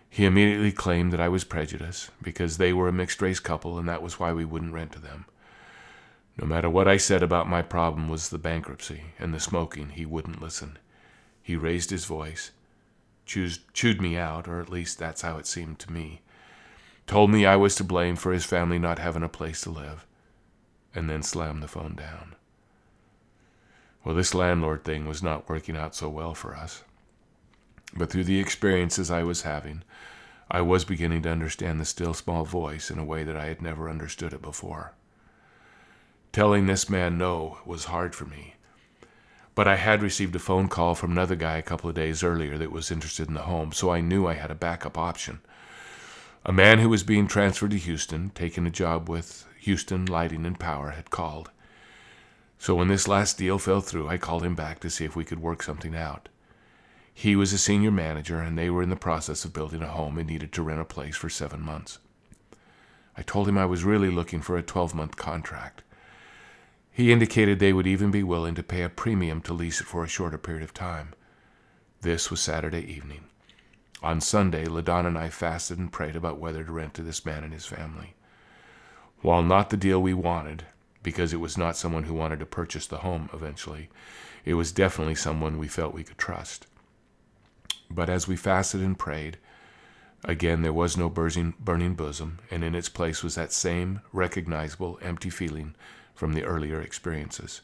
He 0.08 0.24
immediately 0.24 0.70
claimed 0.70 1.12
that 1.12 1.20
I 1.20 1.28
was 1.28 1.42
prejudiced 1.42 2.10
because 2.22 2.56
they 2.56 2.72
were 2.72 2.86
a 2.86 2.92
mixed 2.92 3.20
race 3.20 3.40
couple 3.40 3.76
and 3.78 3.88
that 3.88 4.00
was 4.00 4.20
why 4.20 4.32
we 4.32 4.44
wouldn't 4.44 4.72
rent 4.72 4.92
to 4.92 5.00
them. 5.00 5.26
No 6.38 6.46
matter 6.46 6.70
what 6.70 6.86
I 6.86 6.98
said 6.98 7.24
about 7.24 7.48
my 7.48 7.62
problem 7.62 8.08
was 8.08 8.28
the 8.28 8.38
bankruptcy 8.38 9.02
and 9.18 9.34
the 9.34 9.40
smoking, 9.40 9.90
he 9.90 10.06
wouldn't 10.06 10.40
listen. 10.40 10.78
He 11.42 11.56
raised 11.56 11.90
his 11.90 12.04
voice, 12.04 12.52
chewed, 13.26 14.00
me 14.00 14.16
out, 14.16 14.48
or 14.48 14.60
at 14.60 14.70
least 14.70 14.98
that's 14.98 15.22
how 15.22 15.36
it 15.36 15.46
seemed 15.46 15.78
to 15.80 15.92
me, 15.92 16.22
told 17.06 17.30
me 17.30 17.44
I 17.44 17.56
was 17.56 17.74
to 17.76 17.84
blame 17.84 18.16
for 18.16 18.32
his 18.32 18.44
family 18.44 18.78
not 18.78 18.98
having 18.98 19.22
a 19.22 19.28
place 19.28 19.60
to 19.62 19.70
live, 19.70 20.06
and 20.94 21.10
then 21.10 21.22
slammed 21.22 21.62
the 21.62 21.68
phone 21.68 21.94
down. 21.94 22.36
Well, 24.04 24.14
this 24.14 24.34
landlord 24.34 24.84
thing 24.84 25.06
was 25.06 25.22
not 25.22 25.48
working 25.48 25.76
out 25.76 25.94
so 25.94 26.08
well 26.08 26.34
for 26.34 26.54
us. 26.54 26.84
But 27.96 28.10
through 28.10 28.24
the 28.24 28.40
experiences 28.40 29.10
I 29.10 29.22
was 29.22 29.42
having, 29.42 29.82
I 30.50 30.60
was 30.60 30.84
beginning 30.84 31.22
to 31.22 31.30
understand 31.30 31.80
the 31.80 31.84
still 31.84 32.14
small 32.14 32.44
voice 32.44 32.90
in 32.90 32.98
a 32.98 33.04
way 33.04 33.24
that 33.24 33.36
I 33.36 33.46
had 33.46 33.62
never 33.62 33.88
understood 33.88 34.32
it 34.32 34.42
before. 34.42 34.92
Telling 36.32 36.66
this 36.66 36.90
man 36.90 37.16
no 37.16 37.58
was 37.64 37.86
hard 37.86 38.14
for 38.14 38.26
me. 38.26 38.55
But 39.56 39.66
I 39.66 39.76
had 39.76 40.02
received 40.02 40.36
a 40.36 40.38
phone 40.38 40.68
call 40.68 40.94
from 40.94 41.12
another 41.12 41.34
guy 41.34 41.56
a 41.56 41.62
couple 41.62 41.88
of 41.88 41.96
days 41.96 42.22
earlier 42.22 42.58
that 42.58 42.70
was 42.70 42.90
interested 42.90 43.26
in 43.26 43.32
the 43.32 43.44
home, 43.44 43.72
so 43.72 43.90
I 43.90 44.02
knew 44.02 44.26
I 44.26 44.34
had 44.34 44.50
a 44.50 44.54
backup 44.54 44.98
option. 44.98 45.40
A 46.44 46.52
man 46.52 46.78
who 46.78 46.90
was 46.90 47.02
being 47.02 47.26
transferred 47.26 47.70
to 47.70 47.78
Houston, 47.78 48.30
taking 48.34 48.66
a 48.66 48.70
job 48.70 49.08
with 49.08 49.46
Houston 49.60 50.04
Lighting 50.04 50.44
and 50.44 50.60
Power, 50.60 50.90
had 50.90 51.08
called. 51.08 51.50
So 52.58 52.74
when 52.74 52.88
this 52.88 53.08
last 53.08 53.38
deal 53.38 53.58
fell 53.58 53.80
through, 53.80 54.08
I 54.08 54.18
called 54.18 54.44
him 54.44 54.54
back 54.54 54.78
to 54.80 54.90
see 54.90 55.06
if 55.06 55.16
we 55.16 55.24
could 55.24 55.40
work 55.40 55.62
something 55.62 55.96
out. 55.96 56.28
He 57.14 57.34
was 57.34 57.54
a 57.54 57.58
senior 57.58 57.90
manager, 57.90 58.42
and 58.42 58.58
they 58.58 58.68
were 58.68 58.82
in 58.82 58.90
the 58.90 58.94
process 58.94 59.46
of 59.46 59.54
building 59.54 59.80
a 59.80 59.88
home 59.88 60.18
and 60.18 60.28
needed 60.28 60.52
to 60.52 60.62
rent 60.62 60.82
a 60.82 60.84
place 60.84 61.16
for 61.16 61.30
seven 61.30 61.62
months. 61.62 61.98
I 63.16 63.22
told 63.22 63.48
him 63.48 63.56
I 63.56 63.64
was 63.64 63.84
really 63.84 64.10
looking 64.10 64.42
for 64.42 64.58
a 64.58 64.62
12 64.62 64.94
month 64.94 65.16
contract. 65.16 65.82
He 66.96 67.12
indicated 67.12 67.58
they 67.58 67.74
would 67.74 67.86
even 67.86 68.10
be 68.10 68.22
willing 68.22 68.54
to 68.54 68.62
pay 68.62 68.80
a 68.80 68.88
premium 68.88 69.42
to 69.42 69.52
lease 69.52 69.82
it 69.82 69.86
for 69.86 70.02
a 70.02 70.08
shorter 70.08 70.38
period 70.38 70.62
of 70.62 70.72
time. 70.72 71.12
This 72.00 72.30
was 72.30 72.40
Saturday 72.40 72.80
evening. 72.90 73.24
On 74.02 74.18
Sunday, 74.18 74.64
LaDon 74.64 75.04
and 75.04 75.18
I 75.18 75.28
fasted 75.28 75.78
and 75.78 75.92
prayed 75.92 76.16
about 76.16 76.38
whether 76.38 76.64
to 76.64 76.72
rent 76.72 76.94
to 76.94 77.02
this 77.02 77.26
man 77.26 77.44
and 77.44 77.52
his 77.52 77.66
family. 77.66 78.14
While 79.20 79.42
not 79.42 79.68
the 79.68 79.76
deal 79.76 80.00
we 80.00 80.14
wanted, 80.14 80.64
because 81.02 81.34
it 81.34 81.36
was 81.36 81.58
not 81.58 81.76
someone 81.76 82.04
who 82.04 82.14
wanted 82.14 82.38
to 82.38 82.46
purchase 82.46 82.86
the 82.86 83.00
home 83.00 83.28
eventually, 83.34 83.90
it 84.46 84.54
was 84.54 84.72
definitely 84.72 85.16
someone 85.16 85.58
we 85.58 85.68
felt 85.68 85.92
we 85.92 86.02
could 86.02 86.16
trust. 86.16 86.66
But 87.90 88.08
as 88.08 88.26
we 88.26 88.36
fasted 88.36 88.80
and 88.80 88.98
prayed, 88.98 89.36
again 90.24 90.62
there 90.62 90.72
was 90.72 90.96
no 90.96 91.10
burning, 91.10 91.52
burning 91.60 91.92
bosom, 91.92 92.38
and 92.50 92.64
in 92.64 92.74
its 92.74 92.88
place 92.88 93.22
was 93.22 93.34
that 93.34 93.52
same 93.52 94.00
recognizable 94.14 94.98
empty 95.02 95.28
feeling 95.28 95.74
from 96.16 96.32
the 96.32 96.44
earlier 96.44 96.80
experiences. 96.80 97.60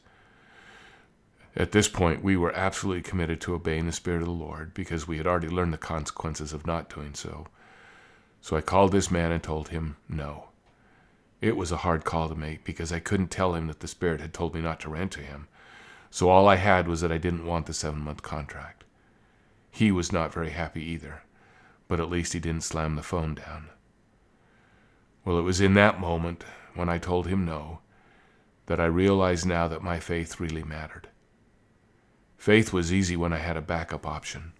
At 1.57 1.73
this 1.73 1.89
point, 1.89 2.23
we 2.23 2.37
were 2.37 2.55
absolutely 2.55 3.03
committed 3.03 3.41
to 3.43 3.55
obeying 3.55 3.87
the 3.87 3.93
Spirit 3.93 4.23
of 4.23 4.29
the 4.29 4.33
Lord 4.33 4.73
because 4.73 5.09
we 5.09 5.19
had 5.19 5.27
already 5.27 5.49
learned 5.49 5.73
the 5.73 5.79
consequences 5.79 6.53
of 6.53 6.67
not 6.67 6.95
doing 6.95 7.15
so. 7.15 7.47
So 8.41 8.57
I 8.57 8.61
called 8.61 8.93
this 8.93 9.11
man 9.11 9.33
and 9.33 9.43
told 9.43 9.69
him 9.69 9.97
no. 10.09 10.49
It 11.41 11.57
was 11.57 11.73
a 11.73 11.79
hard 11.79 12.05
call 12.05 12.29
to 12.29 12.35
make 12.35 12.65
because 12.65 12.93
I 12.93 13.01
couldn't 13.01 13.31
tell 13.31 13.55
him 13.55 13.67
that 13.67 13.81
the 13.81 13.89
Spirit 13.89 14.21
had 14.21 14.33
told 14.33 14.55
me 14.55 14.61
not 14.61 14.81
to 14.81 14.91
rent 14.91 15.13
to 15.13 15.21
him. 15.21 15.49
So 16.11 16.29
all 16.29 16.49
I 16.49 16.57
had 16.57 16.89
was 16.89 17.01
that 17.01 17.13
I 17.13 17.19
didn't 17.19 17.47
want 17.47 17.67
the 17.67 17.75
seven 17.75 18.01
month 18.01 18.23
contract. 18.23 18.85
He 19.71 19.91
was 19.91 20.13
not 20.13 20.33
very 20.33 20.51
happy 20.51 20.83
either, 20.83 21.23
but 21.89 22.01
at 22.01 22.11
least 22.11 22.33
he 22.33 22.41
didn't 22.41 22.65
slam 22.65 22.97
the 22.97 23.03
phone 23.03 23.35
down. 23.35 23.71
Well, 25.25 25.39
it 25.39 25.43
was 25.43 25.61
in 25.61 25.75
that 25.75 26.01
moment, 26.01 26.45
when 26.75 26.89
I 26.89 26.99
told 26.99 27.27
him 27.27 27.45
no, 27.45 27.81
that 28.67 28.81
I 28.81 28.87
realize 28.87 29.45
now 29.45 29.69
that 29.69 29.83
my 29.83 29.99
faith 29.99 30.41
really 30.41 30.63
mattered. 30.63 31.09
Faith 32.37 32.73
was 32.73 32.93
easy 32.93 33.17
when 33.17 33.33
I 33.33 33.39
had 33.39 33.57
a 33.57 33.63
backup 33.63 34.07
option. 34.07 34.53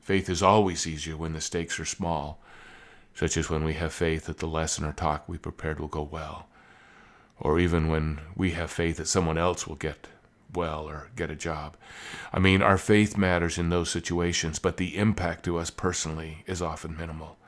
Faith 0.00 0.28
is 0.28 0.42
always 0.42 0.86
easier 0.86 1.16
when 1.16 1.32
the 1.32 1.40
stakes 1.40 1.78
are 1.78 1.84
small, 1.84 2.40
such 3.14 3.36
as 3.36 3.48
when 3.48 3.64
we 3.64 3.74
have 3.74 3.92
faith 3.92 4.26
that 4.26 4.38
the 4.38 4.48
lesson 4.48 4.84
or 4.84 4.92
talk 4.92 5.28
we 5.28 5.38
prepared 5.38 5.78
will 5.78 5.88
go 5.88 6.02
well, 6.02 6.48
or 7.38 7.58
even 7.58 7.88
when 7.88 8.20
we 8.36 8.52
have 8.52 8.70
faith 8.70 8.96
that 8.96 9.06
someone 9.06 9.38
else 9.38 9.66
will 9.66 9.76
get 9.76 10.08
well 10.52 10.88
or 10.88 11.10
get 11.16 11.30
a 11.30 11.36
job. 11.36 11.76
I 12.32 12.38
mean, 12.38 12.62
our 12.62 12.78
faith 12.78 13.16
matters 13.16 13.58
in 13.58 13.70
those 13.70 13.90
situations, 13.90 14.58
but 14.58 14.76
the 14.76 14.96
impact 14.96 15.44
to 15.44 15.58
us 15.58 15.70
personally 15.70 16.44
is 16.46 16.60
often 16.60 16.96
minimal. 16.96 17.38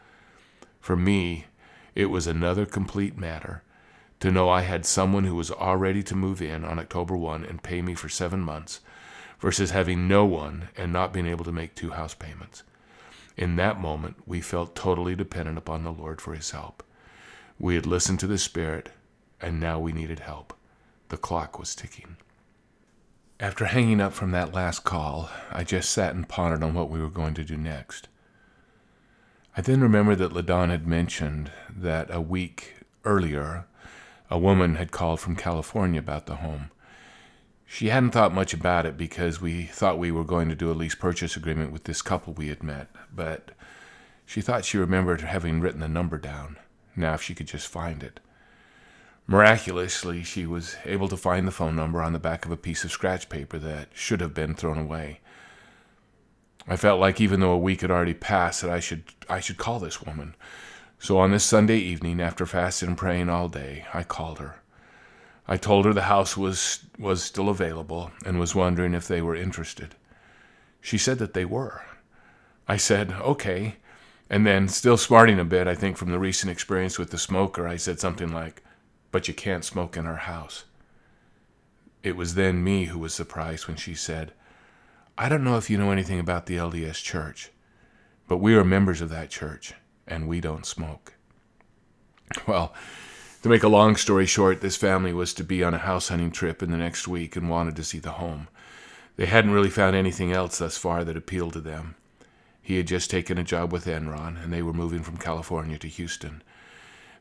For 0.81 0.97
me, 0.97 1.47
it 1.95 2.07
was 2.07 2.27
another 2.27 2.67
complete 2.67 3.17
matter 3.17 3.63
to 4.25 4.33
know 4.33 4.49
I 4.49 4.63
had 4.63 4.87
someone 4.87 5.25
who 5.25 5.35
was 5.35 5.51
all 5.51 5.77
ready 5.77 6.03
to 6.05 6.17
move 6.17 6.41
in 6.41 6.65
on 6.65 6.79
October 6.79 7.15
1 7.15 7.45
and 7.45 7.63
pay 7.63 7.83
me 7.83 7.95
for 7.95 8.09
seven 8.09 8.41
months 8.41 8.81
versus 9.39 9.73
having 9.73 10.09
no 10.09 10.25
one 10.25 10.71
and 10.79 10.91
not 10.91 11.13
being 11.13 11.27
able 11.27 11.45
to 11.45 11.53
make 11.53 11.75
two 11.75 11.91
house 11.91 12.15
payments. 12.15 12.63
In 13.37 13.57
that 13.57 13.79
moment, 13.79 14.17
we 14.25 14.41
felt 14.41 14.75
totally 14.75 15.15
dependent 15.15 15.59
upon 15.59 15.85
the 15.85 15.93
Lord 15.93 16.23
for 16.23 16.35
his 16.35 16.53
help. 16.53 16.83
We 17.59 17.75
had 17.75 17.85
listened 17.85 18.19
to 18.21 18.27
the 18.27 18.39
Spirit, 18.39 18.89
and 19.43 19.61
now 19.61 19.79
we 19.79 19.93
needed 19.93 20.21
help. 20.21 20.55
The 21.11 21.19
clock 21.19 21.59
was 21.59 21.75
ticking. 21.75 22.17
After 23.39 23.67
hanging 23.67 24.01
up 24.01 24.15
from 24.15 24.31
that 24.31 24.55
last 24.55 24.85
call, 24.85 25.29
I 25.53 25.65
just 25.65 25.91
sat 25.91 26.15
and 26.15 26.27
pondered 26.27 26.63
on 26.63 26.73
what 26.73 26.89
we 26.89 26.99
were 26.99 27.11
going 27.11 27.35
to 27.35 27.45
do 27.45 27.59
next. 27.59 28.09
I 29.55 29.61
then 29.61 29.83
remembered 29.83 30.17
that 30.17 30.33
LaDon 30.33 30.71
had 30.71 30.87
mentioned 30.87 31.51
that 31.69 32.09
a 32.11 32.23
week 32.23 32.77
earlier, 33.05 33.67
a 34.31 34.39
woman 34.39 34.77
had 34.77 34.91
called 34.91 35.21
from 35.21 35.37
California 35.37 35.99
about 35.99 36.27
the 36.27 36.37
home. 36.37 36.71
She 37.67 37.89
hadn't 37.89 38.11
thought 38.11 38.35
much 38.35 38.55
about 38.55 38.87
it 38.87 38.97
because 38.97 39.41
we 39.41 39.65
thought 39.65 39.99
we 39.99 40.11
were 40.11 40.25
going 40.25 40.49
to 40.49 40.55
do 40.55 40.71
a 40.71 40.75
lease 40.75 40.95
purchase 40.95 41.37
agreement 41.37 41.73
with 41.73 41.85
this 41.85 42.03
couple 42.03 42.33
we 42.33 42.49
had 42.49 42.63
met, 42.63 42.89
but 43.15 43.51
she 44.27 44.41
thought 44.41 44.65
she 44.65 44.79
remembered 44.79 45.23
having 45.23 45.61
written 45.61 45.81
the 45.81 45.89
number 45.89 46.19
down. 46.19 46.57
Now, 46.97 47.15
if 47.15 47.23
she 47.23 47.35
could 47.35 47.49
just 47.49 47.67
find 47.67 48.03
it. 48.03 48.21
Miraculously, 49.27 50.23
she 50.23 50.47
was 50.47 50.77
able 50.85 51.09
to 51.09 51.17
find 51.17 51.49
the 51.49 51.53
phone 51.53 51.75
number 51.75 52.03
on 52.03 52.13
the 52.13 52.19
back 52.19 52.45
of 52.45 52.51
a 52.51 52.57
piece 52.57 52.85
of 52.85 52.93
scratch 52.93 53.29
paper 53.29 53.59
that 53.59 53.89
should 53.95 54.21
have 54.21 54.35
been 54.35 54.55
thrown 54.55 54.79
away. 54.79 55.21
I 56.69 56.77
felt 56.77 57.01
like 57.01 57.21
even 57.21 57.41
though 57.41 57.53
a 57.53 57.59
week 57.59 57.81
had 57.81 57.91
already 57.91 58.15
passed 58.15 58.63
that 58.63 58.71
I 58.71 58.81
should 58.81 59.05
I 59.29 59.41
should 59.41 59.59
call 59.59 59.81
this 59.81 60.03
woman. 60.03 60.35
So 60.99 61.19
on 61.19 61.33
this 61.33 61.45
Sunday 61.45 61.79
evening, 61.79 62.21
after 62.21 62.47
fasting 62.47 62.91
and 62.91 62.99
praying 62.99 63.29
all 63.29 63.49
day, 63.49 63.87
I 63.93 64.03
called 64.03 64.39
her. 64.39 64.57
I 65.47 65.57
told 65.57 65.85
her 65.85 65.93
the 65.93 66.03
house 66.03 66.37
was 66.37 66.87
was 66.99 67.23
still 67.23 67.51
available 67.51 68.11
and 68.25 68.41
was 68.41 68.55
wondering 68.55 68.95
if 68.95 69.07
they 69.07 69.21
were 69.21 69.35
interested. 69.35 69.95
She 70.81 70.97
said 70.97 71.19
that 71.19 71.35
they 71.35 71.45
were. 71.45 71.83
I 72.67 72.79
said, 72.79 73.13
"Okay." 73.13 73.77
And 74.31 74.47
then, 74.47 74.69
still 74.69 74.97
smarting 74.97 75.39
a 75.39 75.45
bit, 75.45 75.69
I 75.69 75.75
think 75.75 75.99
from 75.99 76.11
the 76.11 76.19
recent 76.19 76.51
experience 76.51 76.99
with 76.99 77.11
the 77.11 77.19
smoker, 77.19 77.69
I 77.69 77.77
said 77.77 78.01
something 78.01 78.33
like, 78.33 78.63
but 79.13 79.29
you 79.29 79.35
can't 79.35 79.65
smoke 79.65 79.99
in 79.99 80.07
our 80.07 80.17
house. 80.17 80.65
It 82.03 82.17
was 82.17 82.35
then 82.35 82.65
me 82.65 82.87
who 82.87 82.99
was 82.99 83.13
surprised 83.15 83.69
when 83.69 83.77
she 83.77 83.95
said, 83.95 84.33
I 85.19 85.29
don't 85.29 85.45
know 85.45 85.59
if 85.59 85.69
you 85.69 85.77
know 85.77 85.91
anything 85.91 86.19
about 86.19 86.47
the 86.47 86.57
LDS 86.57 87.03
church, 87.03 87.51
but 88.27 88.39
we 88.39 88.57
are 88.57 88.65
members 88.65 89.03
of 89.03 89.11
that 89.11 89.29
church 89.31 89.75
and 90.07 90.29
we 90.29 90.41
don't 90.41 90.67
smoke. 90.67 91.15
Well, 92.47 92.75
To 93.45 93.51
make 93.51 93.63
a 93.63 93.69
long 93.69 93.97
story 93.97 94.25
short, 94.25 94.63
this 94.63 94.79
family 94.79 95.13
was 95.13 95.35
to 95.35 95.45
be 95.45 95.63
on 95.63 95.75
a 95.75 95.79
house 95.79 96.09
hunting 96.09 96.31
trip 96.31 96.63
in 96.63 96.71
the 96.71 96.79
next 96.79 97.07
week 97.07 97.37
and 97.37 97.51
wanted 97.51 97.77
to 97.77 97.85
see 97.85 97.99
the 97.99 98.13
home. 98.13 98.49
They 99.17 99.27
hadn't 99.27 99.51
really 99.51 99.69
found 99.69 99.95
anything 99.95 100.33
else 100.33 100.57
thus 100.57 100.79
far 100.79 101.05
that 101.05 101.15
appealed 101.15 101.53
to 101.53 101.61
them. 101.61 101.95
He 102.63 102.79
had 102.79 102.87
just 102.87 103.11
taken 103.11 103.37
a 103.37 103.45
job 103.45 103.71
with 103.71 103.85
Enron, 103.85 104.43
and 104.43 104.51
they 104.51 104.63
were 104.63 104.73
moving 104.73 105.03
from 105.03 105.19
California 105.19 105.77
to 105.77 105.89
Houston. 105.89 106.43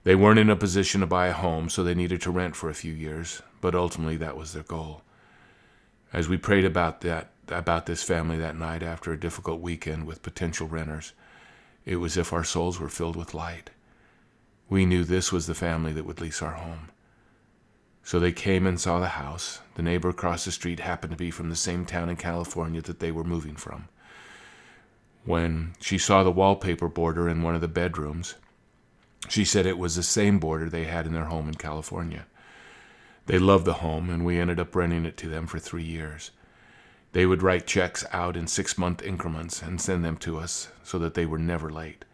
They 0.06 0.16
weren't 0.16 0.40
in 0.40 0.50
a 0.50 0.56
position 0.56 1.02
to 1.02 1.08
buy 1.08 1.28
a 1.28 1.34
home, 1.34 1.68
so 1.68 1.84
they 1.84 1.94
needed 1.94 2.22
to 2.22 2.32
rent 2.32 2.56
for 2.56 2.70
a 2.70 2.74
few 2.74 2.94
years, 2.94 3.42
but 3.60 3.76
ultimately 3.76 4.16
that 4.16 4.38
was 4.38 4.54
their 4.54 4.64
goal. 4.64 5.02
As 6.14 6.30
we 6.30 6.38
prayed 6.38 6.64
about 6.64 7.02
that 7.02 7.32
about 7.50 7.86
this 7.86 8.02
family 8.02 8.38
that 8.38 8.56
night 8.56 8.82
after 8.82 9.12
a 9.12 9.20
difficult 9.20 9.60
weekend 9.60 10.08
with 10.08 10.24
potential 10.24 10.70
renters, 10.70 11.12
it 11.86 11.98
was 11.98 12.14
as 12.14 12.28
if 12.28 12.34
our 12.34 12.44
souls 12.44 12.80
were 12.80 12.90
filled 12.90 13.16
with 13.16 13.34
light. 13.34 13.70
We 14.70 14.86
knew 14.86 15.04
this 15.04 15.32
was 15.32 15.48
the 15.48 15.56
family 15.56 15.94
that 15.94 16.06
would 16.06 16.22
lease 16.22 16.42
our 16.42 16.54
home. 16.54 16.90
So 18.04 18.20
they 18.20 18.32
came 18.32 18.68
and 18.68 18.80
saw 18.80 19.00
the 19.00 19.10
house. 19.10 19.60
The 19.76 19.82
neighbor 19.82 20.10
across 20.10 20.46
the 20.46 20.52
street 20.52 20.80
happened 20.80 21.12
to 21.12 21.18
be 21.18 21.32
from 21.32 21.50
the 21.50 21.56
same 21.56 21.86
town 21.86 22.10
in 22.10 22.16
California 22.16 22.82
that 22.82 23.00
they 23.00 23.12
were 23.12 23.24
moving 23.24 23.56
from. 23.56 23.88
When 25.26 25.74
she 25.80 25.98
saw 25.98 26.24
the 26.24 26.32
wallpaper 26.32 26.90
border 26.90 27.30
in 27.30 27.44
one 27.44 27.56
of 27.56 27.62
the 27.62 27.68
bedrooms, 27.70 28.36
she 29.30 29.46
said 29.46 29.66
it 29.66 29.78
was 29.78 29.96
the 29.96 30.04
same 30.04 30.38
border 30.38 30.70
they 30.70 30.84
had 30.84 31.06
in 31.06 31.14
their 31.14 31.26
home 31.26 31.48
in 31.48 31.56
California. 31.56 32.26
They 33.26 33.40
loved 33.40 33.64
the 33.64 33.76
home, 33.76 34.10
and 34.10 34.26
we 34.26 34.38
ended 34.38 34.60
up 34.60 34.76
renting 34.76 35.06
it 35.06 35.16
to 35.18 35.30
them 35.30 35.48
for 35.48 35.60
three 35.60 35.84
years. 35.84 36.32
They 37.14 37.26
would 37.28 37.44
write 37.44 37.68
checks 37.68 38.04
out 38.12 38.36
in 38.36 38.48
six 38.48 38.78
month 38.78 39.02
increments 39.02 39.62
and 39.62 39.80
send 39.80 40.04
them 40.04 40.18
to 40.18 40.40
us 40.40 40.70
so 40.84 41.00
that 41.00 41.14
they 41.14 41.26
were 41.26 41.40
never 41.40 41.70
late. 41.70 42.06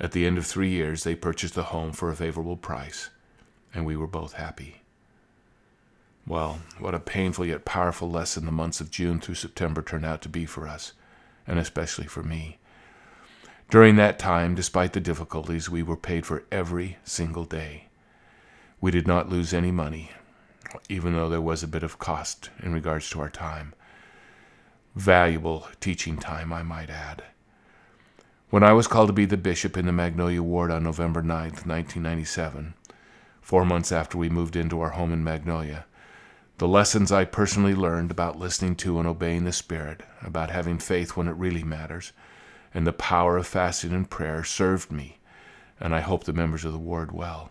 At 0.00 0.12
the 0.12 0.26
end 0.26 0.38
of 0.38 0.46
three 0.46 0.70
years, 0.70 1.04
they 1.04 1.14
purchased 1.14 1.54
the 1.54 1.64
home 1.64 1.92
for 1.92 2.10
a 2.10 2.16
favorable 2.16 2.56
price, 2.56 3.10
and 3.74 3.84
we 3.84 3.96
were 3.96 4.06
both 4.06 4.34
happy. 4.34 4.82
Well, 6.26 6.60
what 6.78 6.94
a 6.94 7.00
painful 7.00 7.46
yet 7.46 7.64
powerful 7.64 8.10
lesson 8.10 8.46
the 8.46 8.52
months 8.52 8.80
of 8.80 8.92
June 8.92 9.20
through 9.20 9.34
September 9.34 9.82
turned 9.82 10.04
out 10.04 10.22
to 10.22 10.28
be 10.28 10.46
for 10.46 10.68
us, 10.68 10.92
and 11.46 11.58
especially 11.58 12.06
for 12.06 12.22
me. 12.22 12.58
During 13.70 13.96
that 13.96 14.20
time, 14.20 14.54
despite 14.54 14.92
the 14.92 15.00
difficulties, 15.00 15.68
we 15.68 15.82
were 15.82 15.96
paid 15.96 16.26
for 16.26 16.44
every 16.52 16.98
single 17.02 17.44
day. 17.44 17.88
We 18.80 18.92
did 18.92 19.08
not 19.08 19.30
lose 19.30 19.52
any 19.52 19.72
money, 19.72 20.10
even 20.88 21.14
though 21.14 21.28
there 21.28 21.40
was 21.40 21.64
a 21.64 21.68
bit 21.68 21.82
of 21.82 21.98
cost 21.98 22.50
in 22.62 22.72
regards 22.72 23.10
to 23.10 23.20
our 23.20 23.30
time. 23.30 23.74
Valuable 24.94 25.68
teaching 25.80 26.18
time, 26.18 26.52
I 26.52 26.62
might 26.62 26.90
add. 26.90 27.24
When 28.50 28.62
I 28.62 28.74
was 28.74 28.86
called 28.86 29.06
to 29.06 29.14
be 29.14 29.24
the 29.24 29.38
bishop 29.38 29.78
in 29.78 29.86
the 29.86 29.92
Magnolia 29.92 30.42
Ward 30.42 30.70
on 30.70 30.84
November 30.84 31.22
9, 31.22 31.34
1997, 31.34 32.74
four 33.40 33.64
months 33.64 33.90
after 33.90 34.18
we 34.18 34.28
moved 34.28 34.54
into 34.54 34.82
our 34.82 34.90
home 34.90 35.10
in 35.10 35.24
Magnolia, 35.24 35.86
the 36.58 36.68
lessons 36.68 37.10
I 37.10 37.24
personally 37.24 37.74
learned 37.74 38.10
about 38.10 38.38
listening 38.38 38.76
to 38.76 38.98
and 38.98 39.08
obeying 39.08 39.44
the 39.44 39.52
Spirit, 39.52 40.02
about 40.20 40.50
having 40.50 40.78
faith 40.78 41.16
when 41.16 41.26
it 41.26 41.36
really 41.36 41.64
matters, 41.64 42.12
and 42.74 42.86
the 42.86 42.92
power 42.92 43.38
of 43.38 43.46
fasting 43.46 43.94
and 43.94 44.10
prayer 44.10 44.44
served 44.44 44.92
me, 44.92 45.20
and 45.80 45.94
I 45.94 46.00
hope 46.00 46.24
the 46.24 46.34
members 46.34 46.66
of 46.66 46.72
the 46.72 46.78
ward 46.78 47.12
well. 47.12 47.50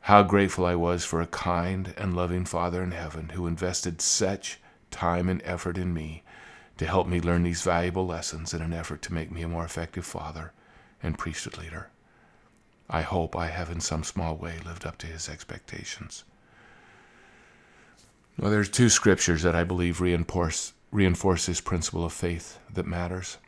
How 0.00 0.22
grateful 0.22 0.64
I 0.64 0.76
was 0.76 1.04
for 1.04 1.20
a 1.20 1.26
kind 1.26 1.92
and 1.98 2.16
loving 2.16 2.46
Father 2.46 2.82
in 2.82 2.92
heaven 2.92 3.28
who 3.34 3.46
invested 3.46 4.00
such 4.00 4.58
time 4.90 5.28
and 5.28 5.42
effort 5.44 5.76
in 5.76 5.92
me 5.92 6.22
to 6.78 6.86
help 6.86 7.06
me 7.06 7.20
learn 7.20 7.42
these 7.42 7.62
valuable 7.62 8.06
lessons 8.06 8.54
in 8.54 8.62
an 8.62 8.72
effort 8.72 9.02
to 9.02 9.12
make 9.12 9.30
me 9.30 9.42
a 9.42 9.48
more 9.48 9.64
effective 9.64 10.06
father 10.06 10.52
and 11.02 11.18
priesthood 11.18 11.58
leader. 11.58 11.90
I 12.88 13.02
hope 13.02 13.36
I 13.36 13.48
have 13.48 13.70
in 13.70 13.80
some 13.80 14.04
small 14.04 14.36
way 14.36 14.58
lived 14.64 14.86
up 14.86 14.96
to 14.98 15.06
his 15.06 15.28
expectations. 15.28 16.24
Well, 18.38 18.50
there's 18.50 18.68
two 18.68 18.88
scriptures 18.88 19.42
that 19.42 19.56
I 19.56 19.64
believe 19.64 20.00
reinforce, 20.00 20.72
reinforce 20.92 21.46
this 21.46 21.60
principle 21.60 22.04
of 22.04 22.12
faith 22.12 22.58
that 22.72 22.86
matters. 22.86 23.38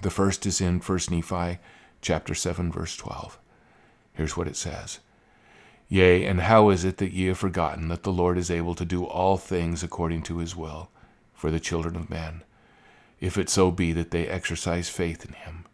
The 0.00 0.10
first 0.10 0.44
is 0.44 0.60
in 0.60 0.80
1 0.80 0.98
Nephi 1.10 1.58
chapter 2.02 2.34
7 2.34 2.70
verse 2.70 2.96
12. 2.96 3.38
Here's 4.12 4.36
what 4.36 4.46
it 4.46 4.56
says. 4.56 5.00
Yea, 5.88 6.24
and 6.26 6.42
how 6.42 6.68
is 6.68 6.84
it 6.84 6.98
that 6.98 7.12
ye 7.12 7.26
have 7.26 7.38
forgotten 7.38 7.88
that 7.88 8.02
the 8.02 8.12
Lord 8.12 8.36
is 8.36 8.50
able 8.50 8.74
to 8.74 8.84
do 8.84 9.04
all 9.04 9.38
things 9.38 9.82
according 9.82 10.22
to 10.24 10.38
his 10.38 10.54
will 10.54 10.90
for 11.42 11.50
the 11.50 11.58
children 11.58 11.96
of 11.96 12.08
men, 12.08 12.44
if 13.20 13.36
it 13.36 13.50
so 13.50 13.72
be 13.72 13.92
that 13.92 14.12
they 14.12 14.28
exercise 14.28 14.88
faith 14.88 15.24
in 15.24 15.32
him? 15.32 15.64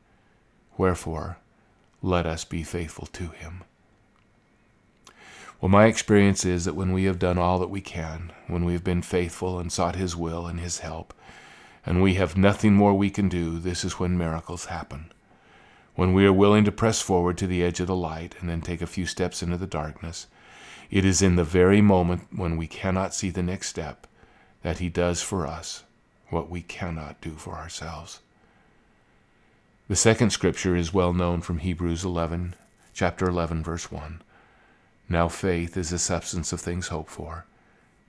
Wherefore, 0.79 1.37
let 2.01 2.25
us 2.25 2.43
be 2.43 2.63
faithful 2.63 3.05
to 3.09 3.29
him. 3.29 3.65
Well, 5.61 5.69
my 5.69 5.85
experience 5.85 6.47
is 6.47 6.65
that 6.65 6.75
when 6.75 6.95
we 6.95 7.05
have 7.05 7.19
done 7.19 7.37
all 7.37 7.59
that 7.59 7.69
we 7.69 7.83
can, 7.83 8.33
when 8.47 8.65
we 8.65 8.73
have 8.73 8.83
been 8.83 9.03
faithful 9.03 9.59
and 9.59 9.71
sought 9.71 9.97
his 9.97 10.17
will 10.17 10.47
and 10.47 10.59
his 10.59 10.79
help, 10.79 11.13
and 11.85 12.01
we 12.01 12.15
have 12.15 12.35
nothing 12.35 12.73
more 12.73 12.95
we 12.95 13.11
can 13.11 13.29
do, 13.29 13.59
this 13.59 13.85
is 13.85 13.99
when 13.99 14.17
miracles 14.17 14.67
happen. 14.67 15.13
When 15.97 16.15
we 16.15 16.25
are 16.25 16.33
willing 16.33 16.65
to 16.65 16.73
press 16.73 17.03
forward 17.03 17.37
to 17.39 17.47
the 17.47 17.63
edge 17.63 17.79
of 17.79 17.89
the 17.89 17.95
light 17.95 18.37
and 18.41 18.49
then 18.49 18.63
take 18.63 18.81
a 18.81 18.87
few 18.87 19.05
steps 19.05 19.43
into 19.43 19.59
the 19.59 19.67
darkness, 19.67 20.29
it 20.91 21.05
is 21.05 21.21
in 21.21 21.37
the 21.37 21.45
very 21.45 21.83
moment 21.83 22.29
when 22.35 22.57
we 22.57 22.67
cannot 22.67 23.13
see 23.13 23.29
the 23.29 23.43
next 23.43 23.69
step 23.69 24.07
that 24.63 24.79
He 24.79 24.89
does 24.89 25.23
for 25.23 25.47
us 25.47 25.85
what 26.31 26.51
we 26.51 26.63
cannot 26.63 27.21
do 27.21 27.33
for 27.33 27.55
ourselves. 27.55 28.21
The 29.89 29.97
second 29.97 30.31
scripture 30.31 30.77
is 30.77 30.93
well 30.93 31.13
known 31.13 31.41
from 31.41 31.59
Hebrews 31.59 32.05
11, 32.05 32.55
chapter 32.93 33.27
11, 33.27 33.63
verse 33.63 33.91
1. 33.91 34.21
Now 35.09 35.29
faith 35.29 35.77
is 35.77 35.91
the 35.91 35.99
substance 35.99 36.53
of 36.53 36.61
things 36.61 36.89
hoped 36.89 37.11
for, 37.11 37.47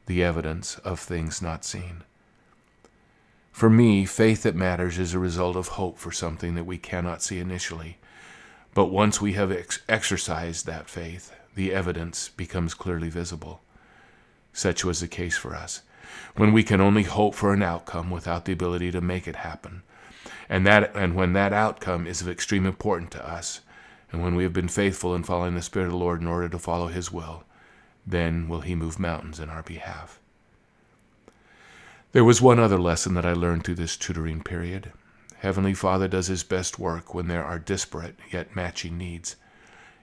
the 0.05 0.21
evidence 0.21 0.77
of 0.79 0.99
things 0.99 1.41
not 1.41 1.63
seen. 1.63 2.03
For 3.51 3.69
me, 3.69 4.05
faith 4.05 4.43
that 4.43 4.55
matters 4.55 4.99
is 4.99 5.13
a 5.13 5.19
result 5.19 5.55
of 5.55 5.69
hope 5.69 5.97
for 5.97 6.11
something 6.11 6.55
that 6.55 6.65
we 6.65 6.77
cannot 6.77 7.21
see 7.21 7.39
initially. 7.39 7.97
But 8.73 8.85
once 8.85 9.21
we 9.21 9.33
have 9.33 9.51
ex- 9.51 9.79
exercised 9.87 10.65
that 10.65 10.89
faith, 10.89 11.33
the 11.55 11.73
evidence 11.73 12.29
becomes 12.29 12.73
clearly 12.73 13.09
visible. 13.09 13.61
Such 14.53 14.83
was 14.85 14.99
the 14.99 15.07
case 15.07 15.37
for 15.37 15.55
us. 15.55 15.81
When 16.35 16.53
we 16.53 16.63
can 16.63 16.81
only 16.81 17.03
hope 17.03 17.35
for 17.35 17.53
an 17.53 17.63
outcome 17.63 18.09
without 18.09 18.45
the 18.45 18.53
ability 18.53 18.91
to 18.91 19.01
make 19.01 19.27
it 19.27 19.37
happen, 19.37 19.83
and 20.47 20.65
that 20.65 20.95
and 20.95 21.15
when 21.15 21.33
that 21.33 21.53
outcome 21.53 22.07
is 22.07 22.21
of 22.21 22.29
extreme 22.29 22.65
importance 22.65 23.11
to 23.11 23.27
us, 23.27 23.61
and 24.11 24.21
when 24.23 24.35
we 24.35 24.43
have 24.43 24.53
been 24.53 24.67
faithful 24.67 25.13
in 25.15 25.23
following 25.23 25.55
the 25.55 25.61
Spirit 25.61 25.85
of 25.85 25.91
the 25.91 25.97
Lord 25.97 26.21
in 26.21 26.27
order 26.27 26.49
to 26.49 26.59
follow 26.59 26.87
His 26.87 27.11
will, 27.11 27.43
then 28.05 28.47
will 28.47 28.61
He 28.61 28.75
move 28.75 28.99
mountains 28.99 29.39
in 29.39 29.49
our 29.49 29.63
behalf. 29.63 30.19
There 32.11 32.25
was 32.25 32.41
one 32.41 32.57
other 32.57 32.79
lesson 32.79 33.13
that 33.13 33.25
I 33.25 33.33
learned 33.33 33.63
through 33.63 33.75
this 33.75 33.95
tutoring 33.95 34.41
period. 34.41 34.91
Heavenly 35.41 35.75
Father 35.75 36.07
does 36.07 36.25
his 36.25 36.43
best 36.43 36.79
work 36.79 37.13
when 37.13 37.27
there 37.27 37.45
are 37.45 37.59
disparate 37.59 38.15
yet 38.31 38.55
matching 38.55 38.97
needs. 38.97 39.35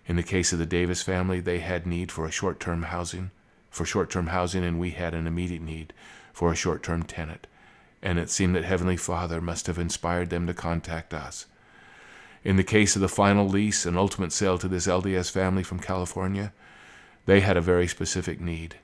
In 0.06 0.14
the 0.14 0.22
case 0.22 0.52
of 0.52 0.60
the 0.60 0.66
Davis 0.66 1.02
family, 1.02 1.40
they 1.40 1.58
had 1.58 1.84
need 1.84 2.12
for 2.12 2.24
a 2.24 2.30
short-term 2.30 2.84
housing, 2.84 3.32
for 3.76 3.84
short-term 3.84 4.28
housing, 4.28 4.64
and 4.64 4.80
we 4.80 4.90
had 4.90 5.14
an 5.14 5.26
immediate 5.26 5.62
need 5.62 5.92
for 6.32 6.50
a 6.50 6.56
short-term 6.56 7.04
tenant. 7.04 7.46
And 8.02 8.18
it 8.18 8.30
seemed 8.30 8.56
that 8.56 8.64
Heavenly 8.64 8.96
Father 8.96 9.40
must 9.40 9.68
have 9.68 9.78
inspired 9.78 10.30
them 10.30 10.46
to 10.46 10.54
contact 10.54 11.14
us. 11.14 11.46
In 12.42 12.56
the 12.56 12.64
case 12.64 12.96
of 12.96 13.02
the 13.02 13.08
final 13.08 13.48
lease 13.48 13.86
and 13.86 13.96
ultimate 13.96 14.32
sale 14.32 14.58
to 14.58 14.68
this 14.68 14.86
LDS 14.86 15.30
family 15.30 15.62
from 15.62 15.78
California, 15.78 16.52
they 17.26 17.40
had 17.40 17.56
a 17.56 17.60
very 17.60 17.86
specific 17.86 18.40
need, 18.40 18.76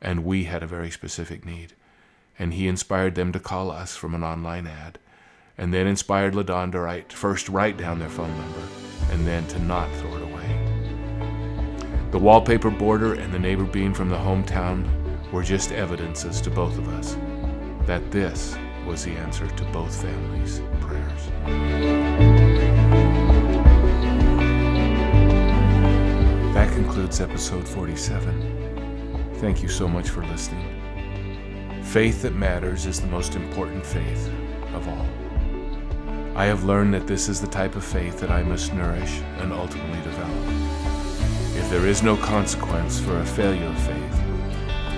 and 0.00 0.24
we 0.24 0.44
had 0.44 0.62
a 0.62 0.66
very 0.66 0.90
specific 0.90 1.44
need 1.44 1.74
and 2.38 2.54
he 2.54 2.68
inspired 2.68 3.14
them 3.14 3.32
to 3.32 3.40
call 3.40 3.70
us 3.70 3.96
from 3.96 4.14
an 4.14 4.22
online 4.22 4.66
ad, 4.66 4.98
and 5.56 5.74
then 5.74 5.86
inspired 5.86 6.34
LaDon 6.34 6.70
to 6.72 6.80
write, 6.80 7.12
first 7.12 7.48
write 7.48 7.76
down 7.76 7.98
their 7.98 8.08
phone 8.08 8.34
number, 8.36 8.62
and 9.10 9.26
then 9.26 9.46
to 9.48 9.58
not 9.58 9.90
throw. 9.96 10.17
The 12.10 12.18
wallpaper 12.18 12.70
border 12.70 13.12
and 13.12 13.34
the 13.34 13.38
neighbor 13.38 13.64
being 13.64 13.92
from 13.92 14.08
the 14.08 14.16
hometown 14.16 14.88
were 15.30 15.42
just 15.42 15.72
evidences 15.72 16.40
to 16.40 16.50
both 16.50 16.78
of 16.78 16.88
us 16.88 17.18
that 17.86 18.10
this 18.10 18.56
was 18.86 19.04
the 19.04 19.10
answer 19.12 19.46
to 19.46 19.64
both 19.66 19.94
families' 20.00 20.62
prayers. 20.80 21.26
That 26.54 26.72
concludes 26.72 27.20
episode 27.20 27.68
47. 27.68 29.30
Thank 29.34 29.62
you 29.62 29.68
so 29.68 29.86
much 29.86 30.08
for 30.08 30.24
listening. 30.24 31.82
Faith 31.82 32.22
that 32.22 32.34
matters 32.34 32.86
is 32.86 33.02
the 33.02 33.06
most 33.08 33.34
important 33.34 33.84
faith 33.84 34.32
of 34.72 34.88
all. 34.88 35.06
I 36.34 36.46
have 36.46 36.64
learned 36.64 36.94
that 36.94 37.06
this 37.06 37.28
is 37.28 37.38
the 37.38 37.46
type 37.48 37.76
of 37.76 37.84
faith 37.84 38.18
that 38.20 38.30
I 38.30 38.42
must 38.42 38.72
nourish 38.72 39.20
and 39.40 39.52
ultimately 39.52 40.00
develop. 40.02 40.77
If 41.68 41.72
there 41.72 41.86
is 41.86 42.02
no 42.02 42.16
consequence 42.16 42.98
for 42.98 43.18
a 43.18 43.26
failure 43.26 43.66
of 43.66 43.78
faith, 43.80 44.16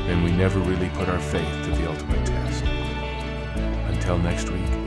then 0.06 0.22
we 0.22 0.30
never 0.30 0.60
really 0.60 0.88
put 0.90 1.08
our 1.08 1.18
faith 1.18 1.64
to 1.64 1.70
the 1.72 1.90
ultimate 1.90 2.24
test. 2.24 2.64
Until 3.88 4.18
next 4.18 4.50
week. 4.50 4.79